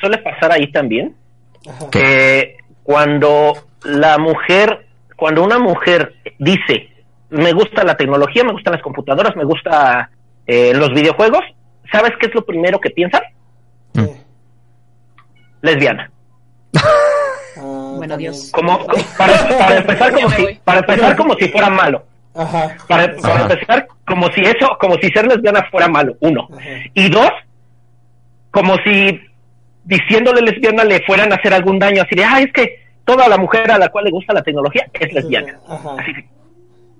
[0.00, 1.14] suele pasar ahí también?
[1.68, 1.88] Ajá.
[1.90, 3.52] Que cuando
[3.84, 4.86] la mujer,
[5.16, 6.88] cuando una mujer dice,
[7.28, 10.10] me gusta la tecnología, me gustan las computadoras, me gusta
[10.48, 11.42] eh, los videojuegos,
[11.92, 13.22] ¿sabes qué es lo primero que piensan?
[13.94, 14.20] ¿Qué?
[15.62, 16.10] Lesbiana.
[17.56, 18.16] Ah, Bueno.
[18.16, 18.50] Dios.
[18.52, 22.04] Como, como- para, para empezar como si, para empezar como si fuera malo.
[22.34, 22.76] Ajá.
[22.88, 23.52] Para, para Ajá.
[23.52, 26.48] empezar como si eso, como si ser lesbiana fuera malo, uno.
[26.52, 26.68] Ajá.
[26.94, 27.30] Y dos,
[28.50, 29.20] como si
[29.84, 33.36] diciéndole lesbiana le fueran a hacer algún daño, así de, ah, es que toda la
[33.36, 35.58] mujer a la cual le gusta la tecnología es lesbiana.
[35.68, 35.96] Ajá.
[35.98, 36.12] Así,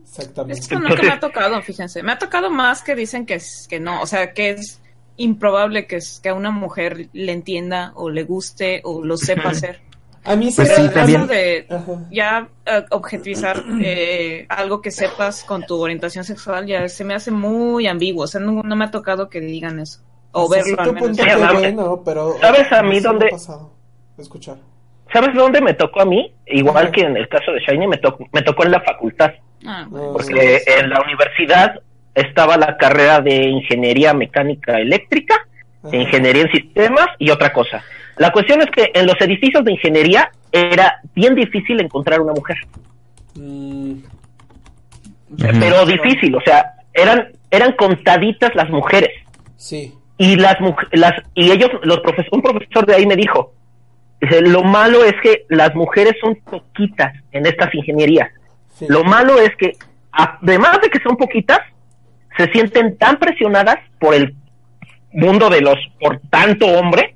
[0.03, 0.59] Exactamente.
[0.61, 3.79] esto nunca me ha tocado fíjense me ha tocado más que dicen que es que
[3.79, 4.80] no o sea que es
[5.23, 9.51] improbable que, es, que a una mujer le entienda o le guste o lo sepa
[9.51, 9.81] hacer
[10.25, 12.09] A mí sí, Pues me- sí, Pero también- eso de Ajá.
[12.11, 17.31] ya eh, objetivizar eh, algo que sepas con tu orientación sexual ya se me hace
[17.31, 18.25] muy ambiguo.
[18.25, 20.01] O sea, no, no me ha tocado que digan eso.
[20.33, 21.09] O verlo al menos.
[21.09, 22.37] punto Sí, bueno, pero...
[22.41, 23.73] ¿Sabes a mí dónde- pasado
[24.19, 24.57] escuchar.
[25.13, 26.33] ¿Sabes dónde me tocó a mí?
[26.47, 26.93] Igual Ajá.
[26.93, 29.31] que en el caso de Shiny, me tocó, me tocó en la facultad.
[29.67, 30.11] Ah, bueno.
[30.11, 31.81] Ah, Porque en la universidad
[32.15, 35.47] estaba la carrera de ingeniería mecánica eléctrica,
[35.83, 37.83] de ingeniería en sistemas y otra cosa.
[38.17, 42.57] La cuestión es que en los edificios de ingeniería era bien difícil encontrar una mujer.
[43.35, 43.95] Mm.
[45.39, 49.11] Pero difícil, o sea, eran, eran contaditas las mujeres.
[49.57, 49.95] sí.
[50.19, 50.57] y las
[50.93, 53.55] las y ellos los profes un profesor de ahí me dijo
[54.21, 58.29] dice, lo malo es que las mujeres son poquitas en estas ingenierías
[58.75, 58.87] sí.
[58.89, 59.73] lo malo es que
[60.13, 61.61] además de que son poquitas
[62.47, 64.35] se sienten tan presionadas por el
[65.13, 67.15] mundo de los por tanto hombre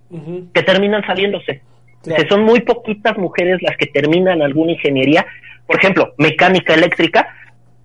[0.52, 1.62] que terminan saliéndose
[2.02, 2.16] claro.
[2.22, 5.24] Dice, son muy poquitas mujeres las que terminan alguna ingeniería
[5.66, 7.28] por ejemplo mecánica eléctrica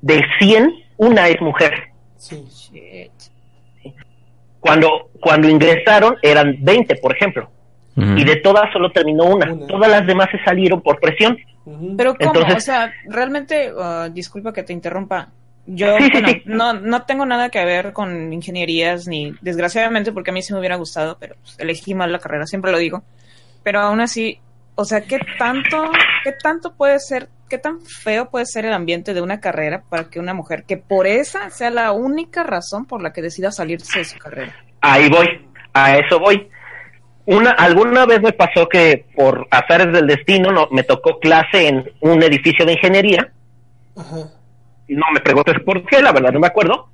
[0.02, 1.74] de 100 una es mujer
[2.18, 2.44] Sí.
[2.50, 3.12] Shit.
[4.60, 7.50] cuando cuando ingresaron eran 20 por ejemplo
[7.96, 9.52] y de todas solo terminó una.
[9.52, 9.68] Una.
[9.68, 11.38] Todas las demás se salieron por presión.
[11.98, 12.30] Pero ¿cómo?
[12.30, 15.34] Entonces- o sea, realmente, uh, disculpa que te interrumpa.
[15.72, 16.42] Yo Sí, sí, bueno, sí.
[16.46, 20.60] No, no tengo nada que ver con ingenierías, ni desgraciadamente porque a mí sí me
[20.60, 23.04] hubiera gustado, pero pues, elegí mal la carrera, siempre lo digo.
[23.62, 24.40] Pero aún así,
[24.74, 25.92] o sea, ¿qué tanto,
[26.24, 30.10] qué tanto puede ser, qué tan feo puede ser el ambiente de una carrera para
[30.10, 34.00] que una mujer, que por esa sea la única razón por la que decida salirse
[34.00, 34.56] de su carrera?
[34.82, 36.50] Ahí voy, a eso voy.
[37.28, 41.92] Una, alguna vez me pasó que por azares del destino no, me tocó clase en
[42.00, 43.32] un edificio de ingeniería.
[43.96, 44.39] Ajá.
[44.90, 46.90] No me preguntes por qué, la verdad no me acuerdo.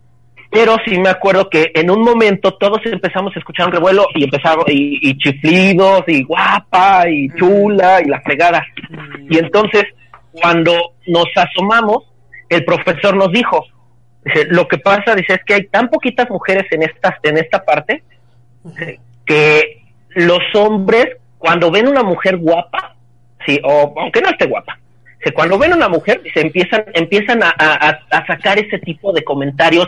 [0.51, 4.23] Pero sí me acuerdo que en un momento todos empezamos a escuchar un revuelo y
[4.23, 8.63] empezamos y, y chiflidos y guapa y chula y la fregada.
[8.89, 9.83] Mm, Y entonces,
[10.31, 12.03] cuando nos asomamos,
[12.49, 13.65] el profesor nos dijo,
[14.23, 17.65] dice, lo que pasa, dice, es que hay tan poquitas mujeres en esta, en esta
[17.65, 18.03] parte,
[19.25, 22.95] que los hombres, cuando ven una mujer guapa,
[23.45, 24.79] sí, o aunque no esté guapa,
[25.25, 29.11] que cuando ven a una mujer se empiezan empiezan a, a, a sacar ese tipo
[29.11, 29.87] de comentarios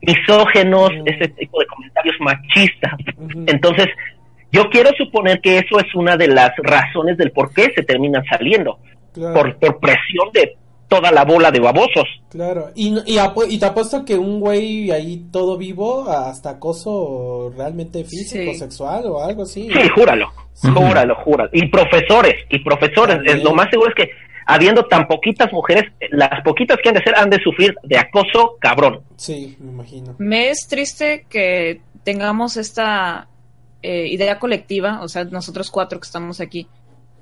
[0.00, 1.06] misógenos, Mm.
[1.08, 2.92] ese tipo de comentarios machistas.
[3.46, 3.86] Entonces,
[4.50, 8.24] yo quiero suponer que eso es una de las razones del por qué se terminan
[8.24, 8.78] saliendo,
[9.14, 9.34] Claro.
[9.34, 10.56] por, por presión de
[10.88, 12.06] toda la bola de babosos.
[12.30, 17.52] Claro, y, y, apu- y te apuesto que un güey ahí todo vivo, hasta acoso
[17.56, 18.58] realmente físico, Sí.
[18.58, 19.70] sexual o algo así.
[19.72, 21.50] Sí, júralo, júralo, júralo.
[21.52, 24.10] Y profesores, y profesores, es, lo más seguro es que
[24.46, 28.56] habiendo tan poquitas mujeres, las poquitas que han de ser han de sufrir de acoso
[28.60, 29.00] cabrón.
[29.16, 30.14] Sí, me imagino.
[30.18, 33.28] Me es triste que tengamos esta
[33.82, 36.66] eh, idea colectiva, o sea, nosotros cuatro que estamos aquí,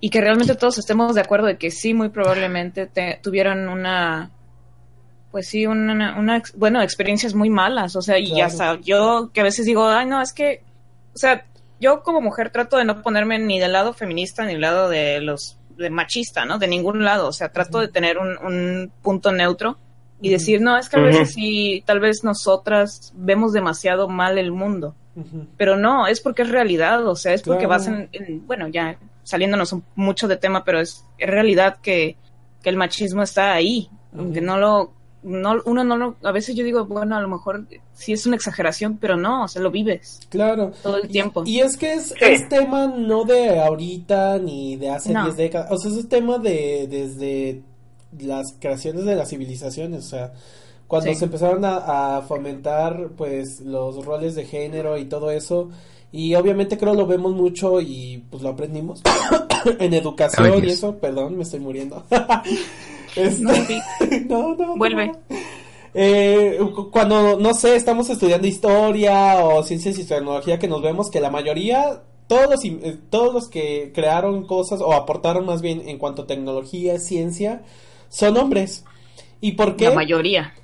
[0.01, 4.31] y que realmente todos estemos de acuerdo de que sí, muy probablemente te- tuvieran una,
[5.31, 8.47] pues sí, una, una bueno, experiencias muy malas, o sea, y Claro.
[8.47, 10.63] hasta yo que a veces digo, ay, no, es que,
[11.15, 11.45] o sea,
[11.81, 15.21] yo como mujer trato de no ponerme ni del lado feminista ni del lado de
[15.21, 16.59] los de machista, ¿no?
[16.59, 19.77] De ningún lado, o sea, trato de tener un, un punto neutro
[20.23, 24.53] y decir, no, es que a veces sí, tal vez nosotras vemos demasiado mal el
[24.53, 24.95] mundo,
[25.57, 27.71] pero no, es porque es realidad, o sea, es porque Claro.
[27.71, 32.17] vas en, en- bueno, ya saliéndonos un- mucho de tema, pero es, es realidad que,
[32.63, 36.65] que el machismo está ahí, aunque no lo, no, uno no lo, a veces yo
[36.65, 40.21] digo, bueno, a lo mejor sí es una exageración, pero no, o sea, lo vives
[40.31, 40.73] Claro.
[40.83, 41.43] todo el tiempo.
[41.47, 45.25] Y es que es, es tema no de ahorita ni de hace No.
[45.25, 47.63] 10 décadas, o sea, es tema de desde
[48.19, 50.33] las creaciones de las civilizaciones, o sea,
[50.89, 51.17] cuando Sí.
[51.19, 55.69] se empezaron a, a fomentar pues los roles de género y todo eso,
[56.13, 59.01] y obviamente creo lo vemos mucho y pues lo aprendimos
[59.79, 62.03] en educación Ay, y eso, perdón, me estoy muriendo.
[63.17, 63.81] Este-
[64.29, 65.13] No, no, no, Vuelve.
[65.95, 71.11] Eh, cu- cuando, no sé, estamos estudiando historia o ciencias y tecnología, que nos vemos
[71.11, 75.89] que la mayoría, todos los, eh, todos los que crearon cosas o aportaron más bien
[75.89, 77.63] en cuanto a tecnología, ciencia,
[78.09, 78.85] son hombres.
[79.41, 79.87] ¿Y por qué?
[79.89, 80.55] La mayoría,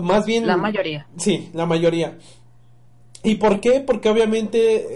[0.00, 0.46] Más bien...
[0.46, 1.06] la mayoría.
[1.18, 2.16] Sí, la mayoría.
[3.22, 3.80] ¿Y por qué?
[3.80, 4.86] Porque obviamente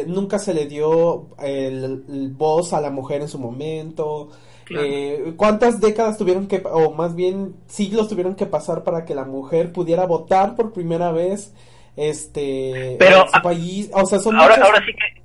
[0.00, 4.30] eh, nunca se le dio el, el voz a la mujer en su momento.
[4.70, 4.86] Claro.
[4.88, 9.24] Eh, ¿Cuántas décadas tuvieron que, o más bien siglos tuvieron que pasar para que la
[9.24, 11.52] mujer pudiera votar por primera vez
[11.96, 13.90] este, Pero, en su país?
[13.92, 15.22] O sea, son Ahora, muchas- ahora sí que,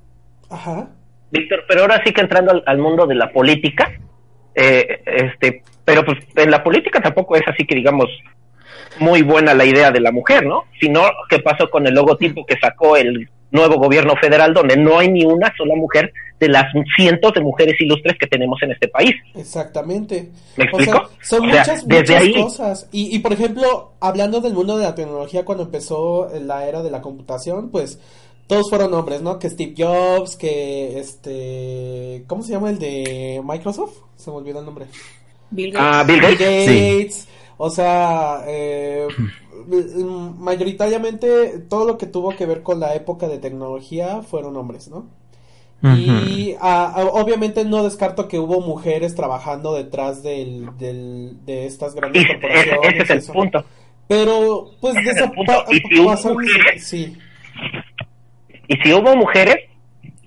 [0.52, 0.90] Ajá.
[1.30, 3.92] Víctor, pero ahora sí que entrando al, al mundo de la política,
[4.56, 8.06] eh, este, pero pues en la política tampoco es así que digamos
[9.00, 10.64] muy buena la idea de la mujer, ¿no?
[10.80, 15.08] Sino, ¿qué pasó con el logotipo que sacó el nuevo gobierno federal donde no hay
[15.08, 16.64] ni una sola mujer de las
[16.96, 19.14] cientos de mujeres ilustres que tenemos en este país?
[19.34, 20.30] Exactamente.
[20.56, 21.10] ¿Me O sea, explico?
[21.22, 22.88] son O sea, muchas, desde muchas ahí- cosas.
[22.92, 26.90] Y, y por ejemplo, hablando del mundo de la tecnología, cuando empezó la era de
[26.90, 27.98] la computación, pues
[28.46, 29.38] todos fueron hombres, ¿no?
[29.38, 32.24] Que Steve Jobs, que este.
[32.26, 33.94] ¿Cómo se llama el de Microsoft?
[34.16, 34.86] Se me olvidó el nombre.
[35.50, 36.20] Bill Ah, Gates.
[36.28, 36.38] Bill.
[36.38, 37.28] Gates.
[37.58, 39.06] O sea, eh,
[40.38, 45.06] mayoritariamente todo lo que tuvo que ver con la época de tecnología fueron hombres, ¿no?
[45.82, 52.78] Y obviamente no descarto que hubo mujeres trabajando detrás del, del- de estas grandes corporaciones.
[52.94, 53.32] ese es el eso.
[53.32, 53.64] punto.
[54.08, 55.32] Pero, pues, de es esa si
[56.78, 57.16] sí,
[58.68, 59.56] Y si hubo mujeres,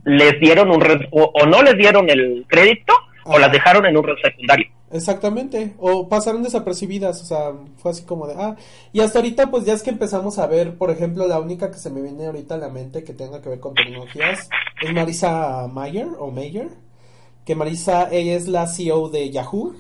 [0.05, 2.93] les dieron un o no les dieron el crédito
[3.29, 4.67] o las dejaron en un red secundario.
[4.91, 5.73] exactamente.
[5.77, 8.55] O pasaron desapercibidas, o sea, fue así como de, ah,
[8.91, 11.77] y hasta ahorita, pues, ya es que empezamos a ver, por ejemplo, la única que
[11.77, 14.49] se me viene ahorita a la mente que tenga que ver con tecnologías
[14.81, 16.69] es Marisa Mayer, o Mayer,
[17.45, 19.75] que Marisa, ella es la CEO de Yahoo.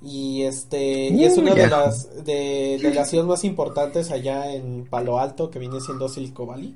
[0.00, 4.52] Y este, y es Uh, una de las de, de las CEOs más importantes allá
[4.54, 6.74] en Palo Alto, que viene siendo Silicon Valley.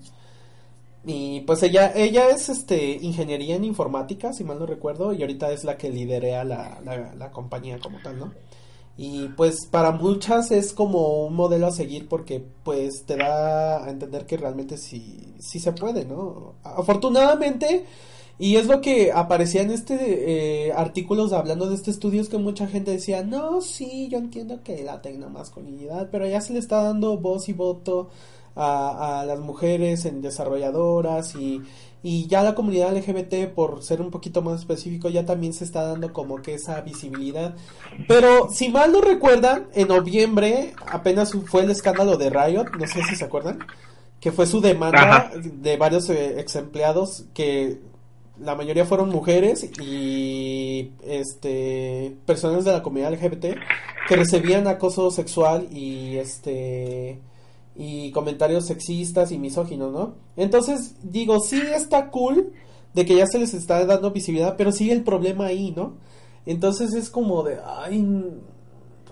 [1.04, 5.50] Y pues ella, ella es este ingeniería en informática, si mal no recuerdo, y ahorita
[5.50, 8.32] es la que liderea la, la, la compañía como tal, ¿no?
[8.96, 13.90] Y pues para muchas es como un modelo a seguir porque pues te da a
[13.90, 16.54] entender que realmente sí, sí se puede, ¿no?
[16.62, 17.86] Afortunadamente,
[18.38, 22.38] y es lo que aparecía en este eh, artículos hablando de este estudio, es que
[22.38, 26.82] mucha gente decía, no, sí, yo entiendo que la tecnomasculinidad, pero ya se le está
[26.82, 28.10] dando voz y voto
[28.54, 31.62] a, a las mujeres en desarrolladoras y,
[32.02, 35.84] y ya la comunidad LGBT, por ser un poquito más específico, ya también se está
[35.84, 37.54] dando como que esa visibilidad.
[38.08, 43.02] Pero si mal no recuerdan, en noviembre apenas fue el escándalo de Riot, no sé
[43.04, 43.60] si se acuerdan,
[44.20, 45.30] que fue su demanda Ajá.
[45.36, 47.78] de varios eh, ex empleados que
[48.40, 53.56] la mayoría fueron mujeres y este personas de la comunidad LGBT
[54.08, 57.20] que recibían acoso sexual y este
[57.74, 60.14] y comentarios sexistas y misóginos, ¿no?
[60.36, 62.52] Entonces, digo, sí está cool
[62.94, 65.94] de que ya se les está dando visibilidad, pero sigue el problema ahí, ¿no?
[66.44, 68.24] Entonces es como de, ay,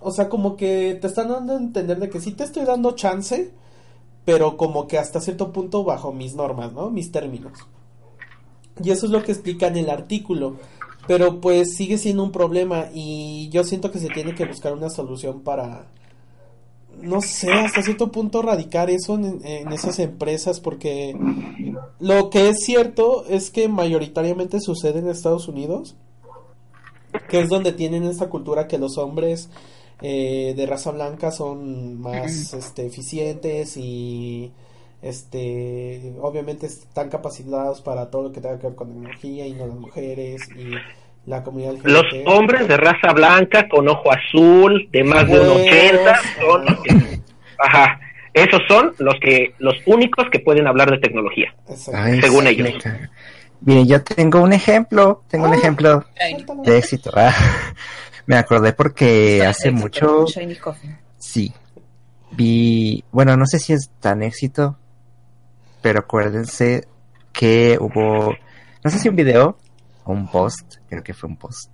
[0.03, 2.93] o sea, como que te están dando a entender de que sí te estoy dando
[2.93, 3.53] chance,
[4.25, 6.91] pero como que hasta cierto punto bajo mis normas, ¿no?
[6.91, 7.53] Mis términos.
[8.83, 10.57] Y eso es lo que explica en el artículo.
[11.07, 14.91] Pero pues sigue siendo un problema y yo siento que se tiene que buscar una
[14.91, 15.87] solución para,
[17.03, 21.17] no sé, hasta cierto punto radicar eso en, en, esas empresas porque
[21.99, 25.97] lo que es cierto es que mayoritariamente sucede en Estados Unidos,
[27.29, 29.49] que es donde tienen esta cultura que los hombres
[30.03, 34.51] eh, de raza blanca son más este, eficientes y
[35.03, 39.67] este obviamente están capacitados para todo lo que tenga que ver con tecnología y no
[39.67, 40.71] las mujeres y
[41.27, 41.87] la comunidad LGBT.
[41.87, 46.81] Los hombres de raza blanca con ojo azul de más de un 80 son los
[46.81, 47.21] que,
[47.59, 48.01] ajá,
[48.33, 51.55] esos son los que los únicos que pueden hablar de tecnología,
[51.93, 52.83] Ay, según sí, ellos.
[53.63, 55.57] Miren, yo tengo un ejemplo, tengo un Ah.
[55.57, 56.05] ejemplo
[56.65, 57.11] de éxito.
[57.15, 57.35] Ah,
[58.27, 60.27] me acordé porque hace Éxito, mucho,
[61.19, 61.53] sí,
[62.33, 64.79] vi, bueno, no sé si es tan éxito,
[65.83, 66.87] pero acuérdense
[67.33, 68.35] que hubo,
[68.83, 69.59] no sé si un video
[70.13, 71.71] un post, creo que fue un post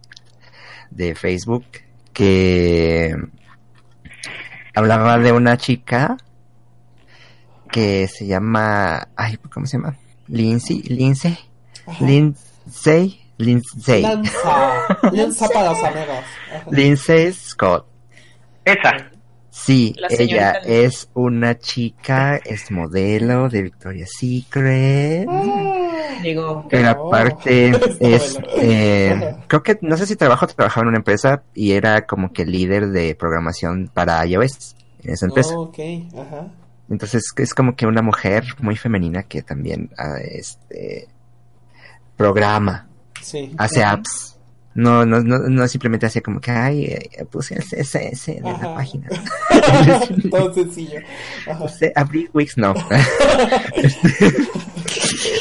[0.91, 1.65] de Facebook
[2.13, 3.15] que
[4.75, 6.17] hablaba de una chica
[7.71, 9.97] que se llama, ay, ¿cómo se llama?
[10.29, 11.39] Lindsay, Lindsay.
[12.01, 16.25] Lindsay, Lindsay, Lanza, lanza para los amigos.
[16.55, 16.65] Ajá.
[16.71, 17.87] Lindsay Scott.
[18.65, 19.11] Esa,
[19.51, 20.85] Sí, La ella Lindsay.
[20.85, 25.27] es una chica, es modelo de Victoria's Secret.
[25.31, 25.86] Ah,
[26.23, 27.09] Digo, Pero Oh.
[27.09, 27.69] aparte
[28.01, 28.49] es, Bueno.
[28.57, 32.45] eh, creo que, no sé si trabajó, trabajaba en una empresa y era como que
[32.47, 35.55] líder de programación para iOS en esa empresa.
[35.57, 35.71] Oh,
[36.19, 36.49] ajá.
[36.89, 41.09] Entonces es como que una mujer muy femenina que también ah, este,
[42.17, 42.87] programa,
[43.23, 43.53] Sí.
[43.59, 44.36] hace apps.
[44.77, 48.69] No, no, no, no simplemente hacía como que, ay, eh, puse el CSS de Ajá.
[48.69, 49.09] la página.
[50.31, 51.01] Todo sencillo.
[51.59, 52.75] Puse abrir Wix, no.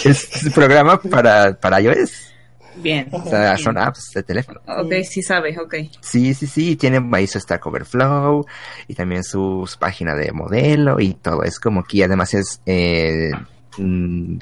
[0.06, 2.32] es un programa para, para iOS.
[2.78, 3.08] bien.
[3.12, 4.62] O sea, son apps de teléfono.
[4.68, 5.76] Ok, sí sabe, ok.
[6.02, 8.46] Sí, sí, sí, tiene ahí su Stack Overflow
[8.88, 11.44] y también su, su página de modelo y todo.
[11.44, 13.32] Es como que además es eh,
[13.78, 14.38] mm,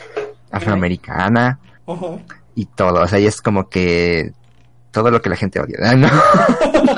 [0.52, 2.18] afroamericana Ajá.
[2.56, 3.02] y todo.
[3.02, 4.32] O sea, y es como que
[4.94, 5.78] todo lo que la gente odia.
[5.96, 6.08] ¿no?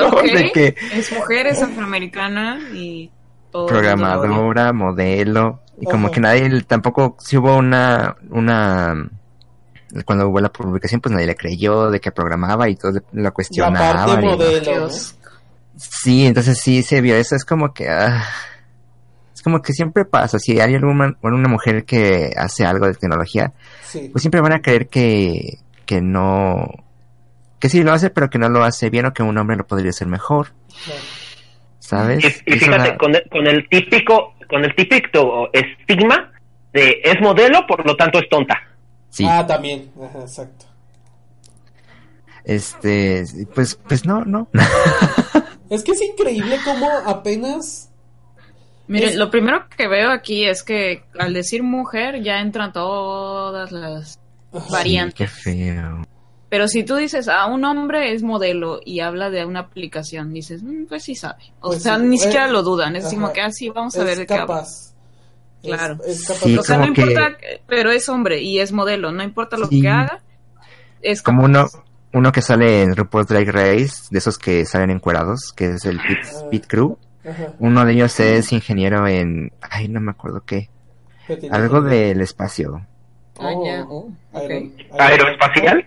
[0.09, 3.09] Ok, De que es mujer, es afroamericana y
[3.51, 3.65] todo.
[3.65, 6.13] programadora, modelo y como Ajá.
[6.13, 9.09] que nadie tampoco si hubo una una
[10.05, 13.31] cuando hubo la publicación pues nadie le creyó de que programaba y todos lo La
[13.31, 14.07] cuestionaban.
[14.07, 14.89] parte modelo.
[15.77, 17.35] Sí, entonces sí se vio eso.
[17.35, 17.89] Es como que.
[17.89, 18.23] ah,
[19.33, 20.39] es como que siempre pasa.
[20.39, 23.51] Si hay alguna una mujer que hace algo de tecnología,
[23.83, 24.09] Sí.
[24.11, 26.65] pues siempre van a creer que, que no.
[27.65, 29.65] Que sí lo hace, pero que no lo hace bien o que un hombre lo
[29.65, 30.49] podría hacer mejor.
[30.85, 31.01] claro.
[31.79, 32.23] ¿Sabes?
[32.45, 36.31] Y, fíjate, una- con, el, con el típico, con el típico estigma
[36.73, 38.55] de es modelo, por lo tanto es tonta.
[39.09, 39.91] Sí, Ah, también.
[39.99, 40.65] Ajá, exacto.
[42.43, 43.23] este.
[43.53, 44.47] Pues, pues no, no.
[45.69, 47.89] Es que es increíble cómo apenas.
[48.87, 53.71] Mire, Es- lo primero que veo aquí es que al decir mujer ya entran todas
[53.71, 54.19] las
[54.71, 55.15] variantes.
[55.15, 56.03] Qué feo.
[56.55, 60.63] Pero si tú dices, ah, un hombre es modelo y habla de una aplicación, dices,
[60.63, 61.43] "Mm, pues sí sabe.
[61.59, 62.95] O Pues sea, sí, ni eh, siquiera lo dudan.
[62.95, 64.61] Es como que, ah, sí, vamos a es ver de qué habla.
[64.61, 64.95] Es-
[65.61, 65.97] Claro.
[66.07, 66.39] Es, capaz.
[66.45, 67.37] Sí, O sea, no que- importa,
[67.67, 69.11] pero es hombre y es modelo.
[69.11, 69.81] No importa lo Sí.
[69.81, 70.21] que haga.
[71.01, 71.67] Es Como uno,
[72.13, 75.97] uno que sale en RuPaul's Drag Race, de esos que salen encuerados, que es el
[75.97, 76.49] Pit, Ah.
[76.49, 76.97] Pit Crew.
[77.29, 77.51] Ajá.
[77.59, 80.69] Uno de ellos es ingeniero en, ay, no me acuerdo qué,
[81.51, 82.87] algo del espacio.
[83.39, 83.83] Ah, ya.
[83.89, 84.09] Oh.
[84.31, 84.47] Oh,
[84.97, 85.85] Aeroespacial.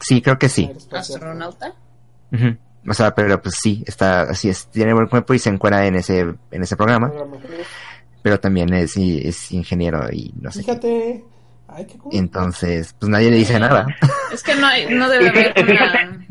[0.00, 0.70] Sí, creo que sí.
[0.92, 1.74] ¿Astronauta?
[2.88, 5.96] O sea, pero pues sí, está, así es, tiene buen cuerpo y se encuentra en
[5.96, 7.12] ese, en ese programa,
[8.22, 10.60] pero también es, es ingeniero y no sé.
[10.60, 10.64] qué.
[10.64, 11.24] Fíjate.
[11.68, 12.14] Ay, qué cool.
[12.14, 13.86] Entonces, pues nadie le dice nada.
[14.32, 16.26] Es que no, hay, no debe haber una...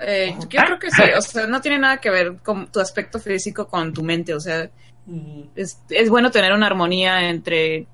[0.00, 3.18] Eh, yo creo que sí, o sea, no tiene nada que ver con tu aspecto
[3.18, 4.70] físico con tu mente, o sea,
[5.54, 7.86] es, es bueno tener una armonía entre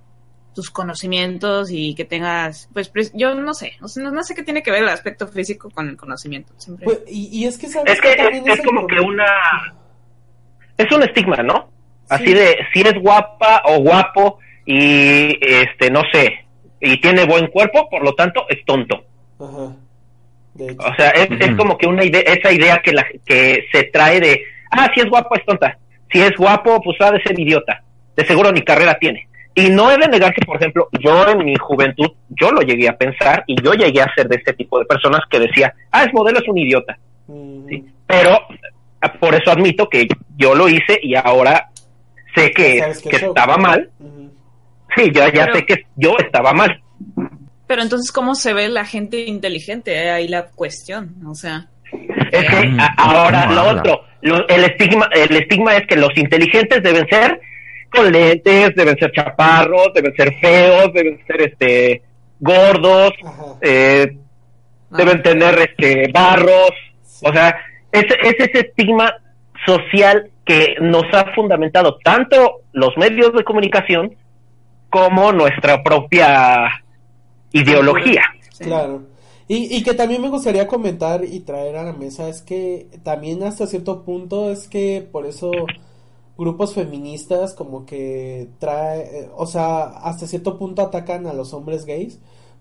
[0.55, 4.43] tus conocimientos y que tengas, pues, yo no sé, o sea, no, no sé qué
[4.43, 6.85] tiene que ver el aspecto físico con el conocimiento, siempre.
[6.85, 9.26] Pues, y, y es que sabes Es que también es, como que una...
[10.76, 11.70] Es un estigma, ¿no?
[12.09, 12.35] Así Sí.
[12.35, 16.47] de, si es guapa o guapo y, este, no sé,
[16.81, 19.05] y tiene buen cuerpo, por lo tanto es tonto.
[19.39, 19.76] Ajá.
[20.78, 24.20] O sea, es, es como que una idea, esa idea que, la, que se trae
[24.20, 25.76] de, ah, si es guapo es tonta,
[26.12, 27.83] si es guapo, pues ha de ser idiota,
[28.16, 29.28] de seguro ni carrera tiene.
[29.57, 32.88] Y no he de negar que, por ejemplo, yo en mi juventud, yo lo llegué
[32.88, 36.05] a pensar y yo llegué a ser de este tipo de personas que decía, ah,
[36.05, 36.98] es modelo, es un idiota.
[37.28, 37.84] Mm, ¿sí?
[38.07, 38.40] Pero
[39.00, 41.68] ah, por eso admito que yo lo hice y ahora
[42.34, 43.28] sé que, que show.
[43.28, 43.88] estaba mal.
[44.96, 46.80] Sí, yo ya Pero- sé que yo estaba mal.
[47.66, 49.92] Pero entonces, ¿cómo se ve la gente inteligente?
[49.94, 51.66] Eh, Ahí la cuestión, o sea.
[52.32, 53.80] Es que Mm, ahora ¿cómo lo habla?
[53.82, 57.40] otro, lo- el estigma, el estigma es que los inteligentes deben ser
[57.95, 62.03] con lentes, deben ser chaparros, deben ser feos, deben ser este
[62.40, 63.12] gordos,
[63.61, 64.16] eh,
[64.90, 66.72] ah, deben tener este barros,
[67.22, 67.57] o sea,
[67.92, 69.14] es, es ese estigma
[69.64, 74.14] social que nos ha fundamentado tanto los medios de comunicación
[74.90, 76.68] como nuestra propia
[77.53, 78.22] ideología.
[78.59, 79.03] Claro.
[79.49, 83.42] Y, y que también me gustaría comentar y traer a la mesa es que también
[83.42, 85.51] hasta cierto punto es que por eso
[86.37, 91.85] grupos feministas como que trae, eh, o sea, hasta cierto punto atacan a los hombres
[91.87, 92.18] gays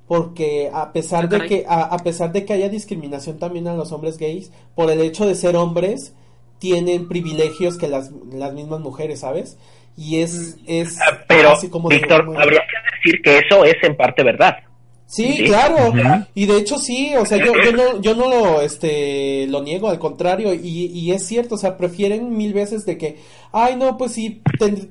[0.08, 3.74] porque a pesar Ah, de que a, a pesar de que haya discriminación también a
[3.74, 6.14] los hombres gays por el hecho de ser hombres
[6.60, 9.58] tienen privilegios que las, las mismas mujeres, ¿sabes?
[9.98, 13.64] Y es es Ah, Pero, así como de- Víctor, como- habría que decir que eso
[13.66, 14.58] es en parte verdad.
[15.06, 15.44] Sí, Sí.
[15.46, 15.94] claro.
[16.34, 19.90] Y de hecho sí, o sea, yo, yo no, yo no lo, este, lo niego,
[19.90, 23.18] al contrario, y, y es cierto, o sea, prefieren mil veces de que,
[23.52, 24.42] ay, no, pues si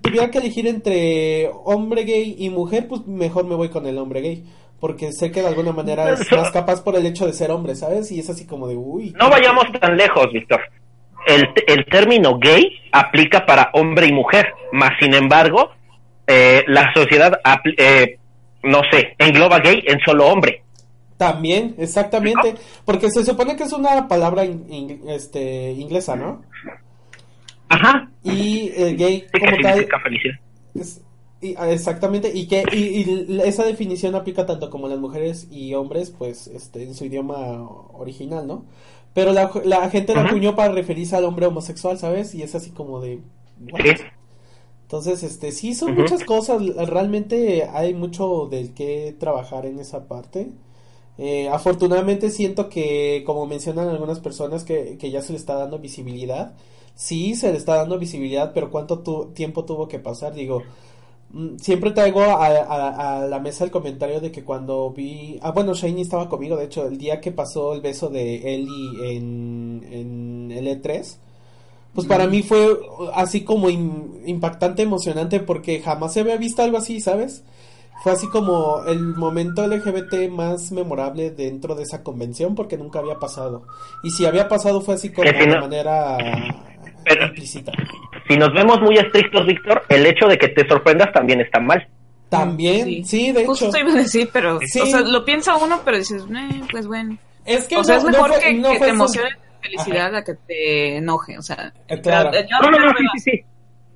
[0.00, 4.20] tuviera que elegir entre hombre gay y mujer, pues mejor me voy con el hombre
[4.20, 4.44] gay,
[4.78, 7.74] porque sé que de alguna manera es más capaz por el hecho de ser hombre,
[7.74, 8.12] ¿sabes?
[8.12, 9.12] Y es así como de, uy.
[9.18, 10.60] No vayamos tan lejos, Víctor.
[11.26, 15.70] El, el término gay aplica para hombre y mujer, más sin embargo,
[16.26, 17.40] eh, la sociedad,
[17.78, 18.18] eh,
[18.62, 20.62] no sé, engloba gay en solo hombre.
[21.16, 22.54] También, exactamente,
[22.84, 26.42] porque se supone que es una palabra in- in- este, inglesa, ¿no?
[27.68, 28.10] Ajá.
[28.22, 29.86] Y el gay Sí, como tal.
[30.74, 31.00] Es-
[31.40, 35.74] y- ah, exactamente, y que y, y esa definición aplica tanto como las mujeres y
[35.74, 37.62] hombres, pues, este, en su idioma
[37.94, 38.64] original, ¿no?
[39.14, 42.34] Pero la, la gente la acuñó para referirse al hombre homosexual, ¿sabes?
[42.34, 43.20] Y es así como de...
[43.70, 43.80] ¿what?
[43.84, 44.02] Sí.
[44.92, 50.52] Entonces, este, sí, son muchas cosas, realmente hay mucho del que trabajar en esa parte.
[51.18, 55.78] Eh, afortunadamente siento que, como mencionan algunas personas, que, que ya se le está dando
[55.78, 56.54] visibilidad.
[56.94, 60.34] Sí, se le está dando visibilidad, pero ¿cuánto tu- tiempo tuvo que pasar?
[60.34, 60.66] Digo,
[61.30, 65.38] mm, siempre traigo a, a- a la mesa el comentario de que cuando vi...
[65.42, 69.16] Ah, bueno, Shiny estaba conmigo, de hecho, el día que pasó el beso de Ellie
[69.16, 71.18] en, en el E3.
[71.94, 72.78] Pues para mí fue
[73.14, 77.44] así como im- impactante, emocionante, porque jamás se había visto algo así, ¿sabes?
[78.02, 83.18] Fue así como el momento LGBT más memorable dentro de esa convención, porque nunca había
[83.18, 83.62] pasado.
[84.02, 86.16] Y si había pasado fue así como si de no- manera
[87.04, 87.72] Pero- implícita.
[88.28, 91.86] Si nos vemos muy estrictos, Víctor, el hecho de que te sorprendas también está mal.
[92.28, 93.78] También, sí, de Justo hecho.
[93.78, 94.80] iba a decir, pero, Sí.
[94.80, 97.18] o sea, lo piensa uno, pero dices, eh, pues bueno.
[97.44, 99.28] Es que o sea, no- es no mejor fue- que, no que te emocione
[99.62, 101.72] felicidad a que te enoje, o sea.
[102.02, 102.30] Claro.
[102.32, 103.44] pero, yo No, no, no, creo sí, que- sí, sí.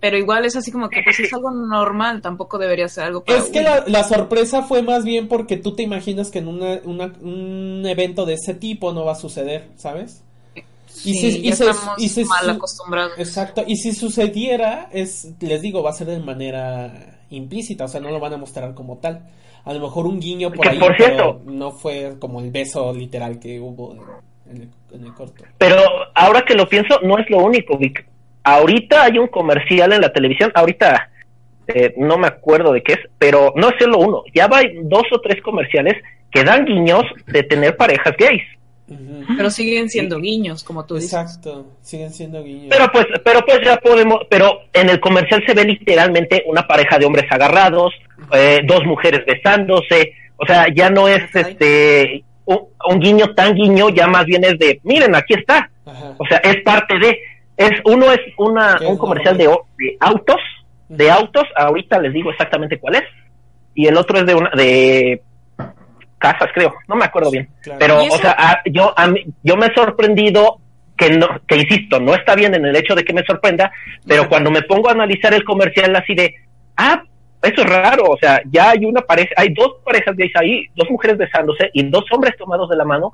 [0.00, 3.38] pero igual es así como que pues es algo normal, tampoco debería ser algo para
[3.38, 6.80] Es que la, la sorpresa fue más bien porque tú te imaginas que en una,
[6.84, 10.22] una- un evento de ese tipo no va a suceder, ¿sabes?
[10.86, 13.12] sí, y si- y ya se- estamos y se- mal acostumbrados.
[13.18, 18.00] Exacto, y si sucediera, es, les digo, va a ser de manera implícita, o sea,
[18.00, 19.28] no lo van a mostrar como tal.
[19.64, 22.94] A lo mejor un guiño por Que, ahí, por pero no fue como el beso
[22.94, 23.96] literal que hubo
[24.50, 25.44] en el, en el corto.
[25.58, 25.80] Pero
[26.14, 28.06] ahora que lo pienso, no es lo único, Vic.
[28.42, 31.10] Ahorita hay un comercial en la televisión, ahorita
[31.68, 34.22] eh, no me acuerdo de qué es, pero no es solo uno.
[34.34, 35.94] Ya va dos o tres comerciales
[36.30, 38.42] que dan guiños de tener parejas gays.
[39.36, 41.12] Pero siguen siendo guiños, como tú dices.
[41.12, 42.68] Exacto, siguen siendo guiños.
[42.70, 46.96] Pero pues, pero pues ya podemos, pero en el comercial se ve literalmente una pareja
[46.96, 47.92] de hombres agarrados,
[48.32, 53.90] eh, dos mujeres besándose, o sea, ya no es este un, un guiño tan guiño,
[53.90, 56.14] ya más bien es de, miren, aquí está, Ajá.
[56.18, 57.18] o sea, es parte de,
[57.56, 59.44] es uno es una un es comercial de,
[59.78, 60.40] de autos,
[60.88, 63.02] de autos, ahorita les digo exactamente cuál es,
[63.74, 65.22] y el otro es de una de
[66.18, 67.48] casas, creo, no me acuerdo bien.
[67.62, 67.78] Claro.
[67.78, 70.58] Pero, o sea, a- yo, a mí- yo me he sorprendido
[70.96, 73.70] que no, que insisto, no está bien en el hecho de que me sorprenda,
[74.06, 76.34] pero cuando me pongo a analizar el comercial así de,
[76.78, 77.02] ah,
[77.42, 80.90] eso es raro, o sea, ya hay una pareja, hay dos parejas gays ahí, dos
[80.90, 83.12] mujeres besándose y dos hombres tomados de la mano,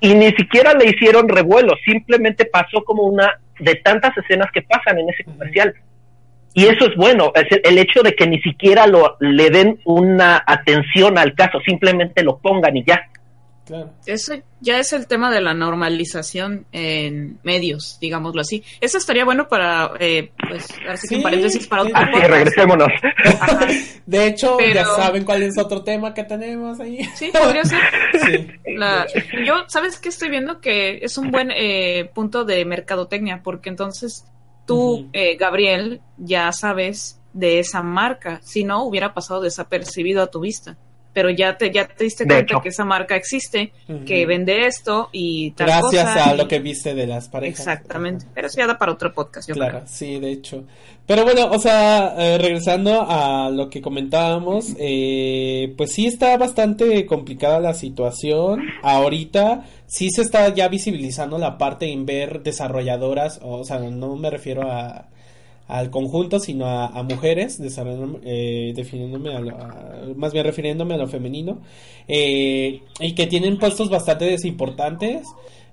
[0.00, 4.98] y ni siquiera le hicieron revuelo, simplemente pasó como una de tantas escenas que pasan
[4.98, 5.74] en ese comercial.
[6.54, 9.80] Y eso es bueno, es el, el hecho de que ni siquiera lo, le den
[9.84, 13.02] una atención al caso, simplemente lo pongan y ya.
[13.68, 13.92] Claro.
[14.06, 18.64] Eso ya es el tema de la normalización en medios, digámoslo así.
[18.80, 22.30] Eso estaría bueno para, eh, pues, así que Sí, paréntesis para otro sí, podcast.
[22.32, 22.88] regresémonos.
[23.40, 23.66] Ajá.
[24.06, 27.04] De hecho, Pero- ya saben cuál es otro tema que tenemos ahí.
[27.14, 27.78] Sí, podría ser.
[28.26, 28.46] Sí.
[28.74, 29.06] La-
[29.46, 30.60] yo, ¿sabes qué estoy viendo?
[30.60, 34.24] Que es un buen eh, punto de mercadotecnia, porque entonces
[34.66, 38.40] tú, eh, Gabriel, ya sabes de esa marca.
[38.42, 40.76] Si no, hubiera pasado desapercibido a tu vista.
[41.18, 42.62] Pero ya te, ya te diste De cuenta hecho.
[42.62, 43.72] que esa marca existe,
[44.06, 47.58] que vende esto y tal Gracias cosa, a y- lo que viste de las parejas.
[47.58, 48.24] Exactamente.
[48.32, 49.88] Pero eso ya da para otro podcast, yo Claro, creo.
[49.88, 50.62] sí, de hecho.
[51.08, 57.04] Pero bueno, o sea, eh, regresando a lo que comentábamos, eh, pues sí está bastante
[57.06, 58.62] complicada la situación.
[58.82, 64.30] Ahorita sí se está ya visibilizando la parte en ver desarrolladoras, o, sea, no me
[64.30, 65.06] refiero a
[65.68, 67.60] al conjunto, sino a, a mujeres,
[68.24, 71.58] eh, definiéndome a lo- más bien refiriéndome a lo femenino,
[72.08, 75.26] eh, y que tienen puestos bastante importantes.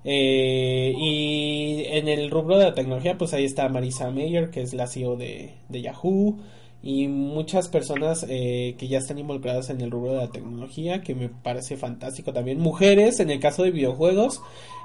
[0.08, 4.74] Eh, y en el rubro de la tecnología, pues ahí está Marisa Mayer, que es
[4.74, 6.38] la CEO de, de Yahoo,
[6.84, 11.16] y muchas personas eh, que ya están involucradas en el rubro de la tecnología, que
[11.16, 12.60] me parece fantástico también.
[12.60, 14.42] Mujeres, en el caso de videojuegos,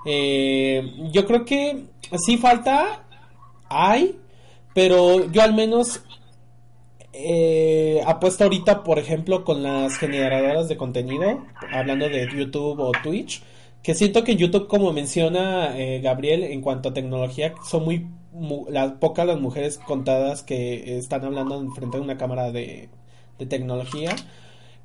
[0.06, 0.82] eh,
[1.12, 1.84] yo creo que
[2.24, 3.04] sí falta,
[3.68, 4.16] hay,
[4.74, 6.02] pero yo al menos
[7.12, 13.42] eh, apuesto ahorita, por ejemplo, con las generadoras de contenido, hablando de YouTube o Twitch,
[13.82, 18.66] que siento que YouTube, como menciona eh, Gabriel, en cuanto a tecnología, son muy mu-
[18.70, 22.90] las pocas las mujeres contadas que están hablando en frente de una cámara de
[23.48, 24.14] tecnología.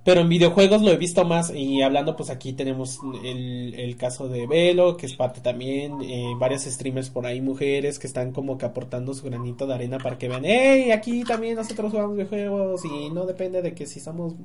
[0.05, 4.29] Pero en videojuegos lo he visto más y hablando pues aquí tenemos el, el caso
[4.29, 8.55] de Velo, que es parte también, eh, varios streamers por ahí, mujeres que están como
[8.57, 12.81] que aportando su granito de arena para que vean, hey, aquí también nosotros jugamos videojuegos
[12.85, 14.35] y no depende de que si somos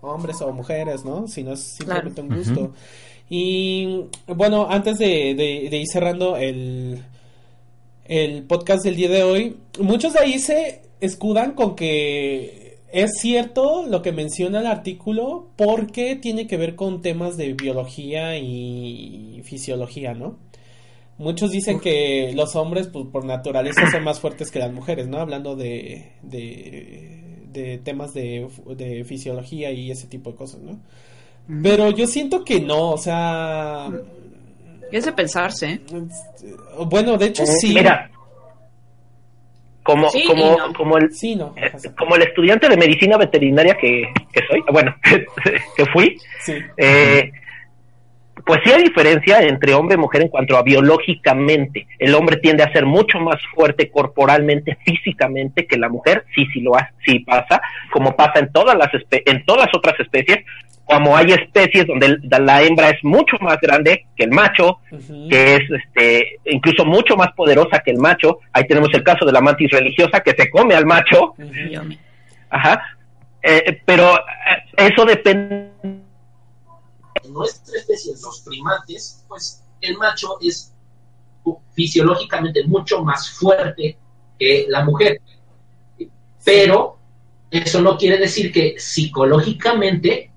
[0.00, 1.28] hombres o mujeres, ¿no?
[1.28, 2.72] Sino es simplemente un gusto.
[3.28, 7.02] Y bueno, antes de, de- de ir cerrando el,
[8.06, 12.63] el podcast del día de hoy, muchos de ahí se escudan con que
[12.94, 18.38] es cierto lo que menciona el artículo porque tiene que ver con temas de biología
[18.38, 20.38] y fisiología, ¿no?
[21.18, 25.18] Muchos dicen que los hombres pues, por naturaleza son más fuertes que las mujeres, ¿no?
[25.18, 27.20] Hablando de, de,
[27.52, 30.78] de temas de, de fisiología y ese tipo de cosas, ¿no?
[31.62, 33.90] Pero yo siento que no, o sea,
[34.90, 35.80] Es de pensarse, ¿eh?
[36.86, 37.74] bueno, de hecho Eh, sí.
[37.74, 38.10] Mira,
[39.84, 40.72] como, Sí como, no.
[40.72, 41.54] como el, Sí, no.
[41.56, 44.96] eh, como el estudiante de medicina veterinaria que, que soy, bueno,
[45.76, 46.54] que fui, Sí.
[46.76, 47.30] eh,
[48.46, 51.86] pues sí hay diferencia entre hombre y mujer en cuanto a biológicamente.
[51.98, 56.60] El hombre tiende a ser mucho más fuerte corporalmente, físicamente que la mujer, sí, sí
[56.60, 57.60] lo hace, sí pasa,
[57.92, 60.44] como pasa en todas las espe- en todas otras especies,
[60.84, 64.78] como hay especies donde la hembra es mucho más grande que el macho,
[65.30, 68.38] que es este incluso mucho más poderosa que el macho.
[68.52, 71.34] Ahí tenemos el caso de la mantis religiosa que se come al macho,
[72.50, 72.82] ajá.
[73.42, 75.70] Eh, pero eh, eso depende
[77.22, 80.72] en nuestra especie, los primates, pues el macho es
[81.74, 83.96] fisiológicamente mucho más fuerte
[84.38, 85.20] que la mujer.
[86.44, 86.98] Pero
[87.50, 90.30] eso no quiere decir que psicológicamente,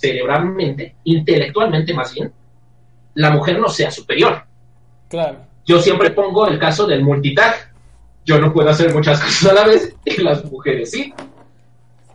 [0.00, 2.32] cerebralmente, intelectualmente más bien,
[3.14, 4.44] la mujer no sea superior.
[5.08, 5.38] Claro.
[5.64, 7.54] Yo siempre pongo el caso del multitag.
[8.24, 11.12] Yo no puedo hacer muchas cosas a la vez y las mujeres sí.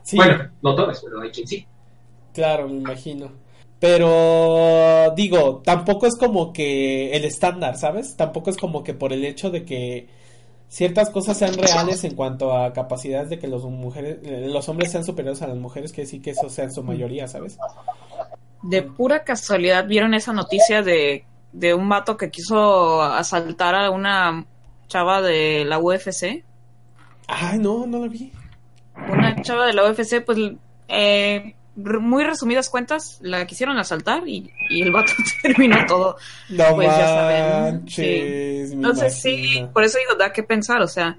[0.03, 1.65] Sí, Bueno, no todas, pero hay quien sí.
[2.33, 3.31] claro, me imagino.
[3.79, 8.15] Pero digo, tampoco es como que el estándar, ¿sabes?
[8.15, 10.07] Tampoco es como que por el hecho de que
[10.71, 14.89] ciertas cosas sean reales en cuanto a capacidades de que los mujeres, eh, los hombres
[14.89, 17.57] sean superiores a las mujeres, que sí que eso sea en su mayoría, ¿sabes?
[18.63, 24.45] De pura casualidad, ¿vieron esa noticia de, de un vato que quiso asaltar a una
[24.87, 26.45] chava de la UFC?
[27.27, 28.31] Ay, no, no lo vi.
[29.11, 30.37] Una chava de la UFC, pues,
[30.87, 36.17] eh, muy resumidas cuentas, la quisieron asaltar y, y el vato terminó todo.
[36.49, 41.17] No Pues ya saben, manches, Entonces, sí, por eso digo, da que pensar, o sea,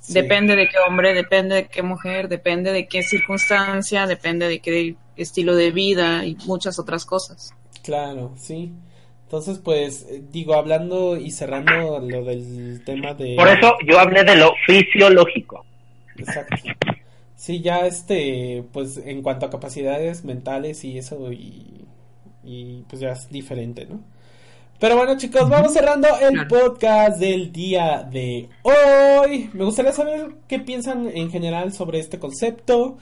[0.00, 0.14] Sí.
[0.14, 4.96] depende de qué hombre, depende de qué mujer, depende de qué circunstancia, depende de qué
[5.14, 7.52] estilo de vida y muchas otras cosas.
[7.82, 8.72] Claro, sí.
[9.24, 13.34] Entonces, pues, eh, digo, hablando y cerrando lo del tema de...
[13.36, 15.64] Por eso yo hablé de lo fisiológico.
[16.16, 16.56] Exacto.
[17.40, 21.86] Sí, ya este, pues, en cuanto a capacidades mentales y eso, y,
[22.44, 24.00] y pues ya es diferente, ¿no?
[24.78, 29.48] Pero bueno, chicos, vamos cerrando el podcast del día de hoy.
[29.54, 32.98] Me gustaría saber qué piensan en general sobre este concepto.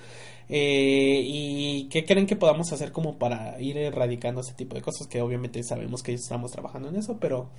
[0.49, 5.09] Eh, ¿Y qué creen que podamos hacer como para ir erradicando ese tipo de cosas?
[5.09, 7.51] Que obviamente sabemos que estamos trabajando en eso, pero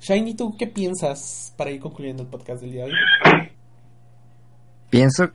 [0.00, 3.50] Shiny, ¿tú qué piensas para ir concluyendo el podcast del día de hoy?
[4.88, 5.30] Pienso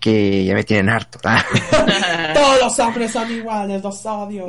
[0.00, 1.18] que ya me tienen harto.
[2.34, 4.48] Todos los hombres son iguales, los odio.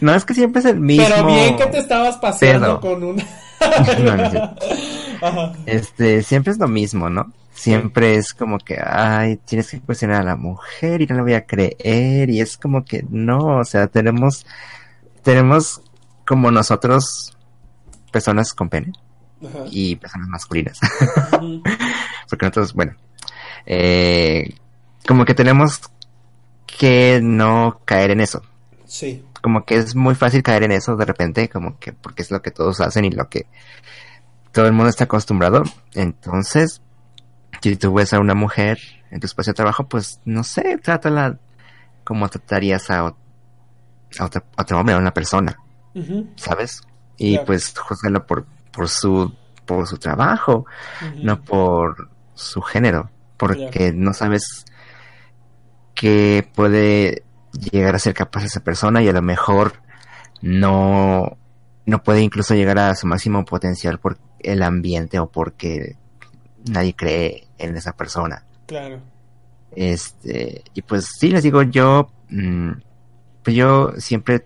[0.00, 1.06] no, es que siempre es el mismo.
[1.08, 3.16] Pero bien que te estabas paseando con un...
[4.04, 4.56] no, no,
[5.66, 7.32] este, siempre es lo mismo, ¿no?
[7.54, 11.34] Siempre es como que, ay, tienes que cuestionar a la mujer y no la voy
[11.34, 12.30] a creer.
[12.30, 14.46] Y es como que no, o sea, tenemos,
[15.22, 15.80] tenemos
[16.26, 17.36] como nosotros
[18.10, 18.92] personas con pene
[19.70, 20.80] y personas masculinas.
[22.28, 22.94] Porque nosotros, bueno,
[23.66, 24.54] eh,
[25.06, 25.80] como que tenemos
[26.66, 28.42] que no caer en eso.
[28.86, 29.24] Sí.
[29.40, 32.42] Como que es muy fácil caer en eso de repente, como que porque es lo
[32.42, 33.46] que todos hacen y lo que
[34.52, 35.62] todo el mundo está acostumbrado.
[35.94, 36.80] Entonces,
[37.60, 38.78] si tú ves a una mujer
[39.10, 41.38] en tu espacio de trabajo, pues no sé, trátala
[42.04, 45.58] como tratarías a, a, otro, hombre, a una persona,
[46.36, 46.82] ¿sabes?
[47.16, 49.32] Y pues juzgalo por, por su
[49.66, 50.66] por su trabajo,
[51.22, 53.10] no por su género,
[53.42, 54.64] porque no sabes
[55.96, 59.82] qué puede llegar a ser capaz esa persona y a lo mejor
[60.42, 61.36] no
[61.84, 65.96] no puede incluso llegar a su máximo potencial por el ambiente o porque
[66.70, 68.44] nadie cree en esa persona.
[68.66, 69.00] Claro.
[69.72, 72.70] Este, y pues sí, les digo, yo, mm,
[73.42, 74.44] pues yo siempre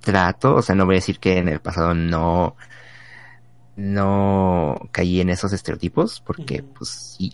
[0.00, 2.56] trato, o sea, no voy a decir que en el pasado no,
[3.76, 7.32] no caí en esos estereotipos, porque pues sí,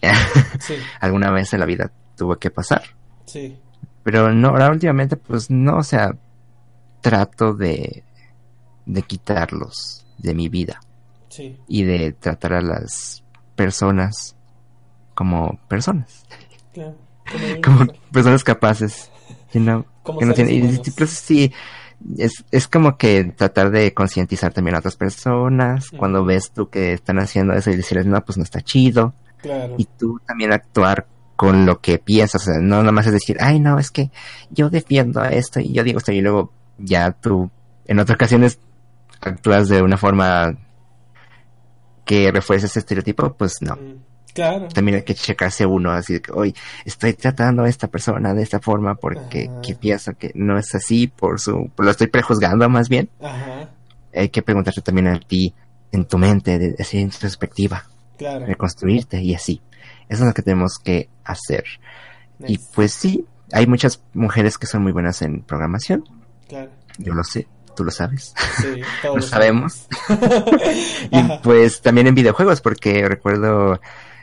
[1.00, 2.82] alguna vez en la vida tuvo que pasar.
[3.26, 3.58] Sí.
[4.02, 6.16] Pero no, ahora últimamente pues no, o sea,
[7.00, 8.04] trato de,
[8.86, 10.80] de quitarlos de mi vida.
[11.28, 11.58] Sí.
[11.68, 13.22] Y de tratar a las
[13.54, 14.36] personas
[15.14, 16.24] como personas.
[16.72, 16.96] Claro.
[17.62, 19.10] Como, personas capaces.
[19.52, 19.84] You know,
[20.18, 21.52] que no tienen, y, pues, sí,
[22.18, 25.90] es, es como que tratar de concientizar también a otras personas.
[25.90, 29.14] Cuando ves tú que están haciendo eso y decirles, no, pues no está chido.
[29.38, 29.74] Claro.
[29.78, 32.42] Y tú también actuar con lo que piensas.
[32.42, 34.10] O sea, no nada más es decir, ay, no, es que
[34.50, 37.50] yo defiendo esto y yo digo esto y luego ya tú
[37.86, 38.58] en otras ocasiones
[39.20, 40.56] actúas de una forma
[42.04, 43.78] que refuerce ese estereotipo, pues no.
[44.34, 44.68] Claro.
[44.68, 46.54] También hay que checarse uno, así que hoy
[46.84, 51.06] estoy tratando a esta persona de esta forma porque que pienso que no es así,
[51.06, 53.10] por su, lo estoy prejuzgando más bien.
[53.20, 53.70] Ajá.
[54.14, 55.54] Hay que preguntarte también a ti,
[55.92, 57.84] en tu mente, de, de introspectiva.
[58.18, 58.46] Claro.
[58.46, 59.62] Reconstruirte y así.
[60.08, 61.64] Eso es lo que tenemos que hacer.
[62.46, 66.04] Y pues sí, hay muchas mujeres que son muy buenas en programación.
[66.48, 66.70] Claro.
[66.98, 68.34] Yo lo sé, tú lo sabes.
[68.60, 69.86] Sí, todos lo sabemos.
[71.10, 73.80] y pues también en videojuegos, porque recuerdo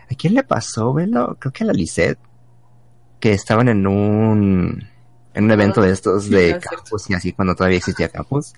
[0.09, 1.35] ¿A quién le pasó, velo?
[1.39, 2.19] Creo que a la Lisette,
[3.19, 4.87] que estaban en un
[5.33, 8.53] en un evento de estos de campus y así cuando todavía existía campus.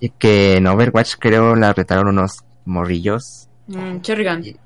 [0.00, 3.48] Y que en Overwatch creo la retaron unos morrillos.
[3.68, 3.98] Mm,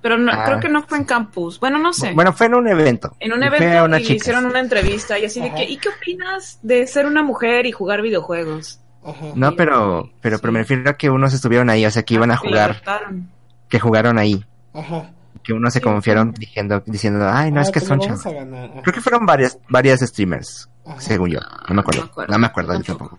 [0.00, 1.60] Pero no, creo ah, que no fue en campus.
[1.60, 2.12] Bueno, no sé.
[2.12, 3.16] Bueno, fue en un evento.
[3.20, 6.86] En un evento y hicieron una entrevista y así de que, ¿y qué opinas de
[6.86, 8.80] ser una mujer y jugar videojuegos?
[9.34, 12.30] No, pero, pero, pero me refiero a que unos estuvieron ahí, o sea, que iban
[12.30, 12.82] a jugar.
[13.68, 14.44] Que jugaron ahí.
[14.72, 15.10] Ajá
[15.42, 18.22] que unos se confiaron diciendo, diciendo, ay, no, es que pues son chavos.
[18.22, 20.68] Creo que fueron varias, varias streamers,
[20.98, 21.40] según yo.
[21.68, 22.10] No me acuerdo.
[22.28, 23.18] No me acuerdo, yo tampoco.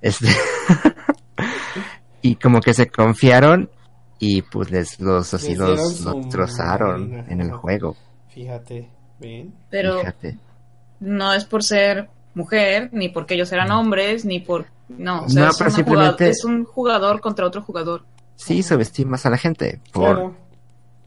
[0.00, 0.28] Este
[2.22, 3.70] y como que se confiaron
[4.18, 7.96] y pues les, los así los, trozaron en el juego.
[8.28, 9.54] Fíjate, bien.
[9.70, 10.02] Pero
[11.00, 14.66] no es por ser mujer, ni porque ellos eran hombres, ni por...
[14.88, 16.28] No, o sea, es, simplemente...
[16.28, 18.04] es un jugador contra otro jugador.
[18.36, 20.34] Sí, subestimas a la gente por,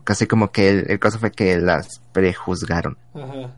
[0.10, 2.98] casi como que el, caso fue que las prejuzgaron.
[3.14, 3.54] Ajá.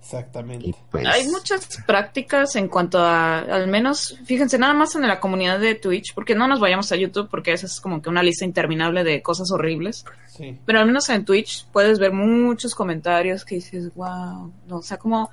[0.00, 0.74] Exactamente.
[0.90, 5.60] Pues, Hay muchas prácticas en cuanto a, al menos, fíjense, nada más en la comunidad
[5.60, 8.44] de Twitch, porque no nos vayamos a YouTube, porque esa es como que una lista
[8.44, 10.04] interminable de cosas horribles.
[10.26, 10.58] Sí.
[10.66, 14.96] Pero al menos en Twitch puedes ver muchos comentarios que dices, wow, no, o sea,
[14.96, 15.30] como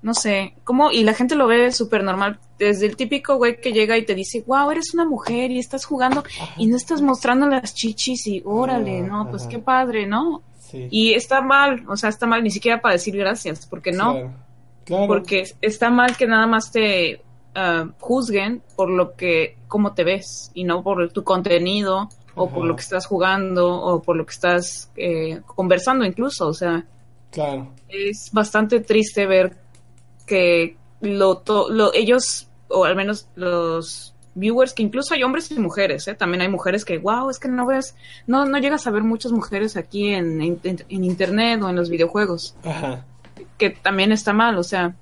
[0.00, 0.92] no sé, ¿cómo?
[0.92, 2.38] Y la gente lo ve súper normal.
[2.58, 5.84] Desde el típico güey que llega y te dice, wow, eres una mujer y estás
[5.84, 6.24] jugando
[6.56, 10.42] y no estás mostrando las chichis y órale, no, pues qué padre, ¿no?
[10.72, 14.32] Y está mal, o sea, está mal ni siquiera para decir gracias, porque no.
[14.84, 15.06] Claro.
[15.06, 17.20] Porque está mal que nada más te
[17.54, 22.64] ah, juzguen por lo que, cómo te ves y no por tu contenido o por
[22.64, 26.84] lo que estás jugando o por lo que estás eh, conversando incluso, o sea.
[27.30, 27.72] Claro.
[27.88, 29.54] Es bastante triste ver
[30.28, 31.42] que lo,
[31.94, 36.14] ellos, o al menos los viewers que incluso hay hombres y mujeres, ¿eh?
[36.14, 39.32] También hay mujeres que, wow, es que no ves, no, no llegas a ver muchas
[39.32, 42.54] mujeres aquí en, en, en internet o en los videojuegos.
[42.62, 43.04] Ajá.
[43.56, 44.94] Que también está mal, o sea,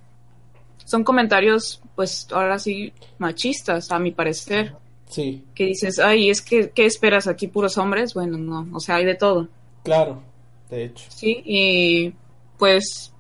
[0.85, 4.74] son comentarios, pues ahora sí, machistas, a mi parecer.
[5.09, 5.45] Sí.
[5.55, 8.14] Que dices, ay, es que, ¿qué esperas aquí, puros hombres?
[8.14, 9.49] Bueno, no, o sea, hay de todo.
[9.85, 10.22] Claro,
[10.70, 11.05] de hecho.
[11.11, 12.14] Sí, y
[12.59, 13.12] pues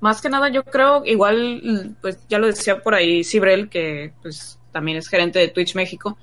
[0.00, 4.58] más que nada yo creo, igual, pues ya lo decía por ahí Cibrel, que pues
[4.72, 6.18] también es gerente de Twitch México,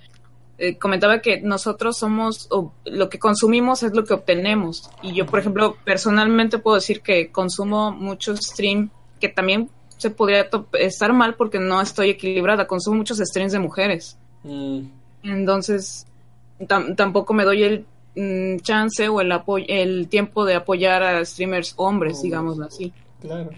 [0.58, 4.92] eh, comentaba que nosotros somos, o lo que consumimos es lo que obtenemos.
[5.02, 10.48] Y yo, por ejemplo, personalmente puedo decir que consumo mucho stream, que también se podría
[10.74, 14.18] estar mal porque no estoy equilibrada, consumo muchos streams de mujeres.
[14.44, 14.82] Mm.
[15.24, 16.06] Entonces,
[16.68, 19.32] tam tampoco me doy el mm, chance o el,
[19.68, 22.22] el tiempo de apoyar a streamers hombres, Hombres.
[22.22, 22.94] digámoslo así.
[23.22, 23.50] Claro.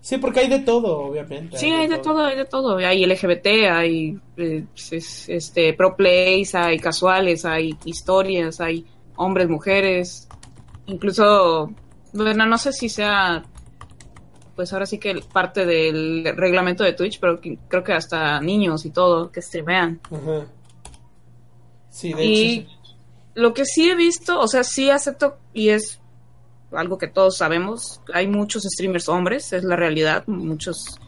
[0.00, 1.58] Sí, porque hay de todo, obviamente.
[1.58, 2.76] Sí, hay de todo, hay de todo.
[2.76, 10.28] Hay LGBT, hay eh, es- este pro plays, hay casuales, hay historias, hay hombres, mujeres,
[10.86, 11.72] incluso,
[12.12, 13.42] bueno, no sé si sea,
[14.54, 18.86] pues ahora sí que parte del reglamento de Twitch, pero que- creo que hasta niños
[18.86, 20.00] y todo que streamean.
[20.12, 20.46] Ajá.
[21.90, 22.68] Sí, de Y hecho.
[22.70, 22.74] sí.
[23.34, 26.00] lo que sí he visto, o sea, sí acepto y es
[26.72, 30.98] algo que todos sabemos, hay muchos streamers hombres, es la realidad, muchos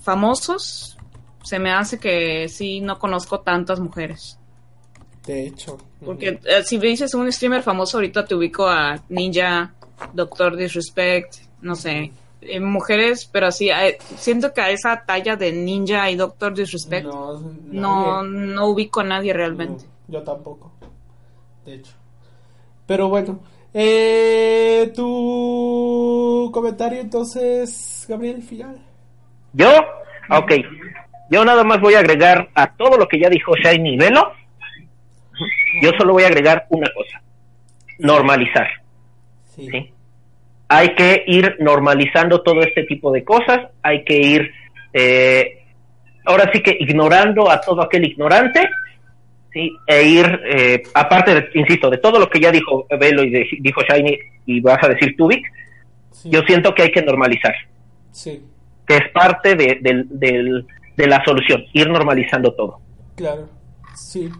[0.00, 0.96] famosos.
[1.42, 4.38] Se me hace que sí no conozco tantas mujeres.
[5.26, 5.78] De hecho.
[6.04, 9.74] Porque eh, si me dices un streamer famoso, ahorita te ubico a Ninja,
[10.12, 15.52] Doctor Disrespect, no sé, eh, mujeres, pero así, eh, siento que a esa talla de
[15.52, 19.84] Ninja y Doctor Disrespect No, no, no ubico a nadie realmente.
[20.08, 20.72] No, yo tampoco.
[21.64, 21.92] De hecho.
[22.86, 23.38] Pero bueno.
[23.74, 28.78] Eh, tu comentario entonces, Gabriel, final.
[29.52, 29.70] ¿Yo?
[30.30, 30.52] Ok.
[31.30, 34.32] Yo nada más voy a agregar a todo lo que ya dijo Shiny Velo.
[35.80, 37.22] Yo solo voy a agregar una cosa.
[37.98, 38.68] Normalizar.
[39.44, 39.68] Sí.
[39.70, 39.92] ¿sí?
[40.68, 43.68] Hay que ir normalizando todo este tipo de cosas.
[43.82, 44.50] Hay que ir,
[44.92, 45.64] eh,
[46.24, 48.68] ahora sí que ignorando a todo aquel ignorante.
[49.52, 49.70] ¿Sí?
[49.86, 53.46] E ir, eh, aparte, de, insisto, de todo lo que ya dijo Velo y de-
[53.60, 55.44] dijo Shiny y vas a decir Tubik,
[56.10, 56.30] Sí.
[56.30, 57.54] yo siento que hay que normalizar.
[58.10, 58.42] Sí,
[58.86, 62.78] que es parte de, del- del- de la solución, ir normalizando todo.
[63.16, 63.48] claro.
[63.94, 64.30] Sí.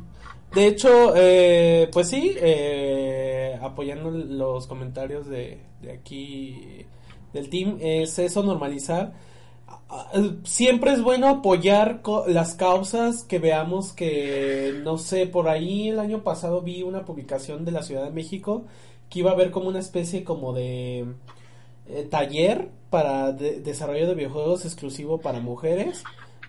[0.54, 6.84] De hecho, eh, pues sí, eh, apoyando los comentarios de, de aquí
[7.32, 9.12] del team, es eso, normalizar.
[10.44, 16.22] Siempre es bueno apoyar las causas que veamos que, no sé, por ahí el año
[16.22, 18.64] pasado vi una publicación de la Ciudad de México
[19.10, 21.04] que iba a haber como una especie como de
[21.88, 26.02] eh, taller para de- desarrollo de videojuegos exclusivo para mujeres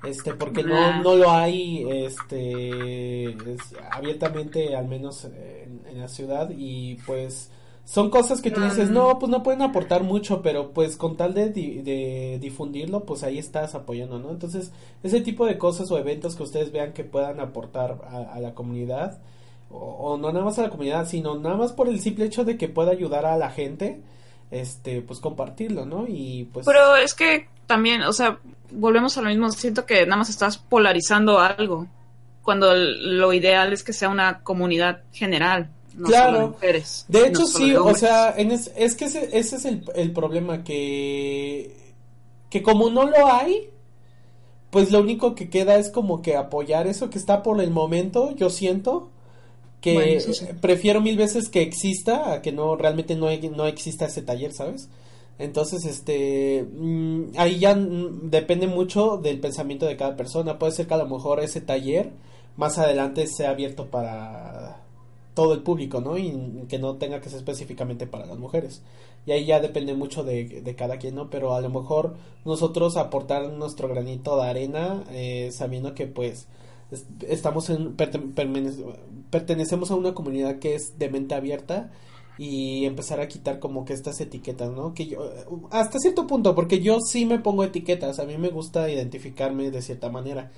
[0.06, 1.02] este porque no, Ah.
[1.04, 7.50] no lo hay este es- abiertamente al menos en, en la ciudad y pues
[7.86, 11.34] son cosas que tú dices no pues no pueden aportar mucho pero pues con tal
[11.34, 14.72] de, di- de difundirlo pues ahí estás apoyando no entonces
[15.04, 18.54] ese tipo de cosas o eventos que ustedes vean que puedan aportar a, a la
[18.54, 19.20] comunidad
[19.70, 22.46] o, o no nada más a la comunidad sino nada más por el simple hecho
[22.46, 24.02] de que pueda ayudar a la gente
[24.52, 28.40] este pues compartirlo no y pues Pero es que también, o sea,
[28.72, 29.50] volvemos a lo mismo.
[29.52, 31.88] Siento que nada más estás polarizando algo.
[32.44, 35.70] Cuando lo ideal es que sea una comunidad general.
[35.94, 36.14] No Claro.
[36.14, 37.06] solo de mujeres.
[37.08, 39.66] De no hecho, solo sí, de o sea, en es, es que ese, ese es
[39.66, 41.96] el, el problema, que,
[42.50, 43.70] que como no lo hay,
[44.72, 48.32] pues lo único que queda es como que apoyar eso que está por el momento,
[48.36, 49.12] yo siento
[49.82, 50.48] que Bueno, eso sí.
[50.62, 54.90] prefiero mil veces que exista a que no realmente no, no exista ese taller, ¿sabes?
[55.40, 60.60] Entonces, este, mm, ahí ya mm, depende mucho del pensamiento de cada persona.
[60.60, 62.14] Puede ser que a lo mejor ese taller
[62.58, 64.83] más adelante sea abierto para
[65.34, 66.18] todo el público, ¿no?
[66.18, 66.32] Y
[66.70, 68.82] que no tenga que ser específicamente para las mujeres.
[69.26, 71.30] Y ahí ya depende mucho de, de cada quien, ¿no?
[71.30, 72.16] Pero a lo mejor
[72.46, 76.48] nosotros aportar nuestro granito de arena, eh, sabiendo que pues
[76.92, 77.96] es- estamos en,
[79.30, 81.92] pertenecemos a una comunidad que es de mente abierta
[82.38, 84.94] y empezar a quitar como que estas etiquetas, ¿no?
[84.94, 85.20] Que yo,
[85.72, 89.82] hasta cierto punto, porque yo sí me pongo etiquetas, a mí me gusta identificarme de
[89.82, 90.52] cierta manera,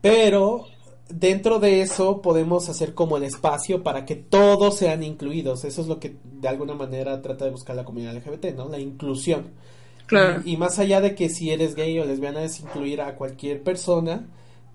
[0.00, 0.66] pero
[1.08, 5.88] dentro de eso podemos hacer como el espacio para que todos sean incluidos, eso es
[5.88, 8.68] lo que de alguna manera trata de buscar la comunidad LGBT, ¿no?
[8.68, 9.50] La inclusión.
[10.06, 10.42] Claro.
[10.44, 13.62] Y, y más allá de que si eres gay o lesbiana es incluir a cualquier
[13.62, 14.26] persona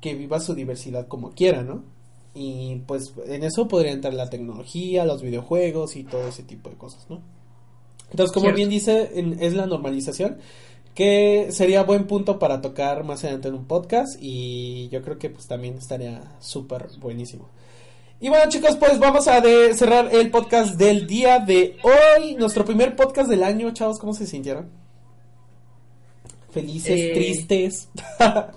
[0.02, 1.84] que viva su diversidad como quiera, ¿no?
[2.36, 6.76] Y pues en eso podría entrar la tecnología, los videojuegos y todo ese tipo de
[6.76, 7.22] cosas, ¿no?
[8.12, 8.58] Entonces, como Cierto.
[8.58, 10.38] bien dice, en- es la normalización
[10.94, 15.30] que sería buen punto para tocar más adelante en un podcast y yo creo que
[15.30, 17.50] pues también estaría súper buenísimo.
[18.20, 22.64] Y bueno chicos, pues vamos a de cerrar el podcast del día de hoy, nuestro
[22.64, 24.70] primer podcast del año, chavos, ¿cómo se sintieron?
[26.52, 27.90] Felices, Eh, tristes.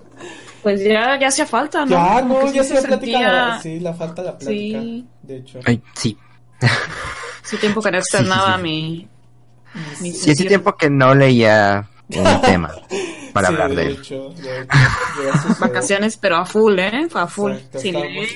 [0.63, 1.91] Pues ya, ya hacía falta, ¿no?
[1.91, 4.81] ya, no, que ya se se sentía- Sí, la falta la plática.
[4.81, 5.05] Sí.
[5.21, 5.59] De hecho.
[5.63, 6.17] Ay, sí.
[7.43, 8.63] Sí, tiempo que no Sí, sí, externaba sí.
[8.63, 9.07] mi...
[10.01, 12.71] mi Sí, hace tiempo que no leía un tema
[13.33, 13.97] para Sí, hablar de él.
[13.99, 14.69] hecho, de hecho.
[15.59, 17.07] Vacaciones, pero a full, ¿eh?
[17.13, 17.51] A full.
[17.51, 18.27] Exacto, sin de.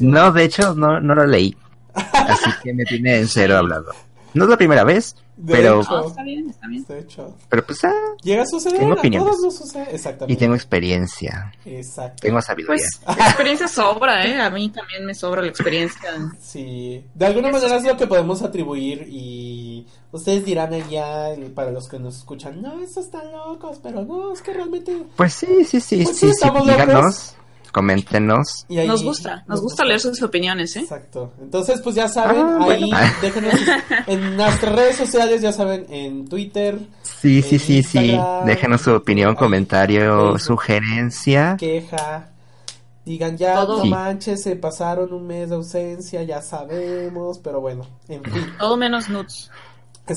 [0.00, 1.56] No, de hecho, no, no lo leí.
[1.94, 3.92] Así que me tiene en cero hablando.
[4.34, 5.90] No es la primera vez, De pero, hecho.
[5.90, 6.84] No, está bien, está bien.
[6.86, 9.28] De hecho, pero pues, ah, llega a suceder, Tengo a opiniones.
[9.28, 9.88] todos nos sucede.
[9.92, 10.32] Exactamente.
[10.32, 12.20] y tengo experiencia, Exacto.
[12.22, 12.84] tengo sabiduría.
[13.04, 14.40] Pues experiencia sobra, ¿eh?
[14.40, 16.10] A mí también me sobra la experiencia.
[16.40, 21.70] Sí, de alguna manera es lo que podemos atribuir y ustedes dirán allá, y para
[21.72, 25.04] los que nos escuchan, no, estos están locos, pero no, es que realmente...
[25.16, 26.72] Pues sí, sí, sí, Pues sí, sí, sí, estamos locos.
[26.86, 27.36] díganos,
[27.72, 28.64] coméntenos.
[28.68, 30.80] Y ahí- Nos gusta, nos gusta leer sus opiniones, ¿eh?
[30.80, 31.32] Exacto.
[31.40, 32.96] Entonces, pues ya saben, Ah, ahí bueno.
[33.22, 33.68] déjenos sus-
[34.06, 37.98] en nuestras redes sociales, ya saben, en Twitter, Sí, sí, En sí, sí.
[37.98, 41.56] Instagram, Déjenos su opinión, ahí, comentario, sugerencia.
[41.58, 42.28] queja,
[43.04, 43.78] digan ya, Todo.
[43.78, 48.46] no manches, se pasaron un mes de ausencia, ya sabemos, pero bueno, en fin.
[48.58, 49.08] Todo menos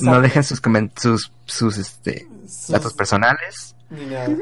[0.01, 0.61] No dejen sus
[0.97, 4.35] sus, sus este, Sus- datos personales Ni nada.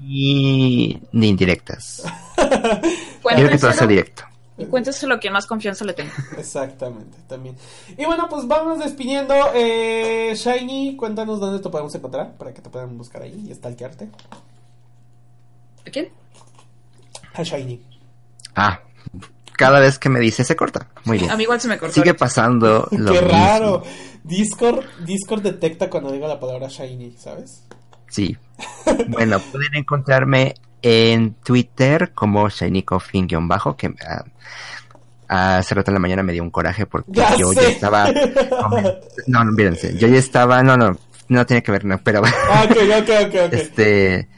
[0.00, 2.02] y ni indirectas.
[3.22, 4.22] Quiero que todo sea directo.
[4.56, 6.12] y cuéntenselo a quien más confianza le tenga.
[6.38, 7.56] Exactamente, también.
[7.98, 9.34] Y bueno, pues vamos despidiendo.
[9.54, 14.08] Eh, Shiny, cuéntanos dónde te podemos encontrar para que te puedan buscar ahí y stalkearte.
[15.86, 16.08] ¿A quién?
[17.34, 17.82] A Shiny.
[18.54, 18.80] Ah,
[19.56, 20.88] cada vez que me dice se corta.
[21.04, 21.30] Muy bien.
[21.30, 21.94] A mí igual se me cortó.
[21.94, 23.28] Sigue pasando lo Qué mismo.
[23.28, 23.82] raro.
[24.22, 27.62] Discord, Discord detecta cuando digo la palabra Shiny, ¿sabes?
[28.08, 28.36] Sí.
[29.08, 33.94] Bueno, pueden encontrarme en Twitter como ShinyCoffin-bajo, que
[35.28, 37.62] ah, hace rato en la mañana me dio un coraje porque Ya yo sé.
[37.62, 38.12] ya estaba...
[39.26, 40.62] No, no, mírense, yo ya estaba...
[40.62, 40.96] No, no,
[41.28, 42.22] no tiene que ver, no, pero...
[42.24, 43.52] Ah, ok, ok, ok, ok.
[43.52, 44.28] este...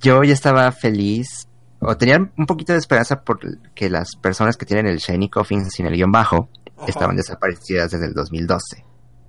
[0.00, 1.48] Yo ya estaba feliz,
[1.82, 5.86] o tenía un poquito de esperanza porque las personas que tienen el Shiny Coffin sin
[5.86, 6.86] el guion bajo Ajá.
[6.88, 8.84] estaban desaparecidas desde el 2012.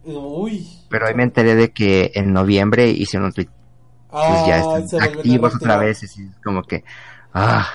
[0.05, 0.67] Uy.
[0.89, 3.47] Pero hoy me enteré de que en noviembre hicieron un tweet
[4.09, 6.83] pues Ah, ya se están activos otra vez, y como que,
[7.33, 7.67] ah,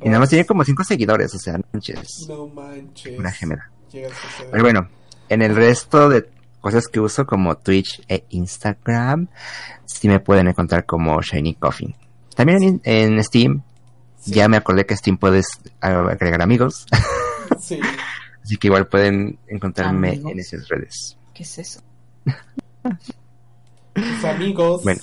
[0.00, 3.18] y nada más tiene como cinco seguidores, o sea, no manches, No manches.
[3.18, 3.70] una gemela.
[3.92, 4.88] Pero bueno,
[5.28, 6.30] en el resto de
[6.62, 9.28] cosas que uso como Twitch e Instagram,
[9.84, 11.94] sí me pueden encontrar como Shiny Coffin.
[12.34, 13.62] También en, en Steam,
[14.24, 15.46] Sí, ya me acordé que Steam puedes
[15.80, 16.86] agregar amigos,
[17.60, 17.78] Sí.
[18.42, 20.32] así que igual pueden encontrarme Amigos.
[20.32, 21.16] en esas redes.
[21.34, 21.80] ¿Qué es eso?
[23.92, 24.82] Tus amigos.
[24.82, 25.00] Bueno.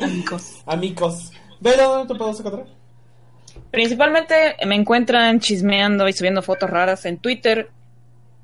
[0.00, 0.62] Amigos.
[0.66, 1.30] amigos.
[1.60, 2.66] Velo, ¿dónde te podemos encontrar?
[3.70, 7.70] Principalmente me encuentran chismeando y subiendo fotos raras en Twitter,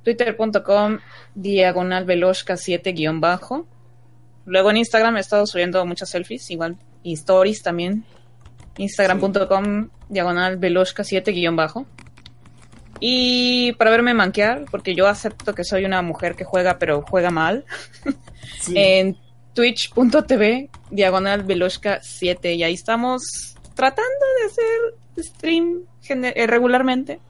[0.04, 0.98] twitter.com
[1.34, 3.66] diagonal veloshka 7 guion bajo.
[4.46, 8.04] Luego en Instagram he estado subiendo muchas selfies, igual, y stories también.
[8.78, 11.86] Instagram.com diagonal veloshka 7 guion bajo.
[13.00, 17.30] Y para verme manquear, porque yo acepto que soy una mujer que juega, pero juega
[17.30, 17.64] mal,
[18.60, 18.74] Sí.
[18.76, 19.16] en
[19.54, 24.10] twitch.tv diagonal veloshka 7 y ahí estamos tratando
[24.40, 27.20] de hacer stream eh, regularmente.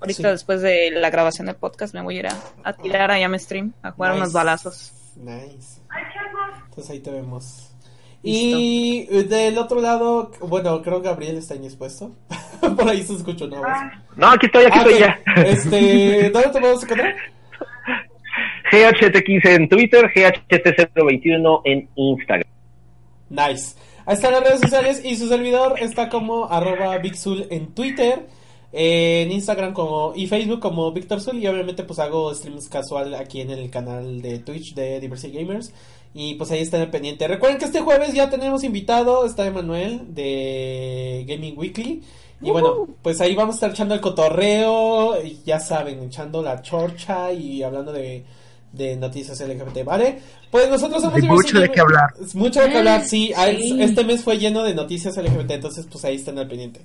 [0.00, 0.32] Ahorita Sí.
[0.32, 3.28] después de la grabación del podcast me voy a ir a, a tirar allá a
[3.28, 4.20] mi stream, a jugar Nice.
[4.22, 4.92] unos balazos.
[5.16, 5.80] Nice.
[6.68, 7.69] Entonces ahí te vemos.
[8.22, 12.10] Y del otro lado, bueno, creo que Gabriel está indispuesto.
[12.60, 13.68] Por ahí se escuchó una voz.
[14.16, 15.20] No, aquí estoy, aquí Ah, estoy ya.
[15.42, 17.14] Este, ¿dónde te podemos encontrar?
[18.70, 22.48] GHT15 en Twitter, GHT021 en Instagram.
[23.30, 23.74] Nice.
[24.06, 28.26] Ahí están las redes sociales y su servidor está como arroba Bigzul en Twitter,
[28.72, 33.40] en Instagram como y Facebook como Víctor Zul y obviamente pues hago streams casual aquí
[33.40, 35.72] en el canal de Twitch de Diversity Gamers
[36.12, 37.28] y pues ahí están al pendiente.
[37.28, 42.02] Recuerden que este jueves ya tenemos invitado, está Emanuel de Gaming Weekly.
[42.42, 46.62] Y bueno, pues ahí vamos a estar echando el cotorreo, y ya saben, echando la
[46.62, 48.24] chorcha y hablando de,
[48.72, 50.20] de noticias LGBT, ¿vale?
[50.50, 52.14] Pues nosotros somos Hay mucho de qué hablar.
[52.20, 53.32] Es mucho de qué hablar, sí.
[53.36, 53.82] Ah, Sí.
[53.82, 56.80] Este mes fue lleno de noticias LGBT, entonces pues ahí están al pendiente.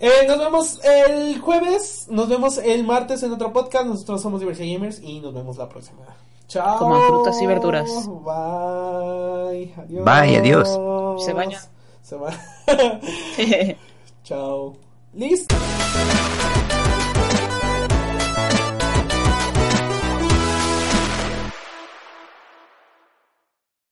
[0.00, 3.86] Eh, nos vemos el jueves, nos vemos el martes en otro podcast.
[3.86, 6.00] Nosotros somos Diversidad Gamers y nos vemos la próxima.
[6.48, 6.78] Chao.
[6.78, 8.08] Coman frutas y verduras.
[8.24, 9.74] Bye.
[9.76, 10.04] Adiós.
[10.04, 10.80] Bye, adiós.
[11.24, 11.60] Se baña.
[12.02, 12.32] Se va.
[14.24, 14.76] Chao.
[15.12, 15.54] Listo.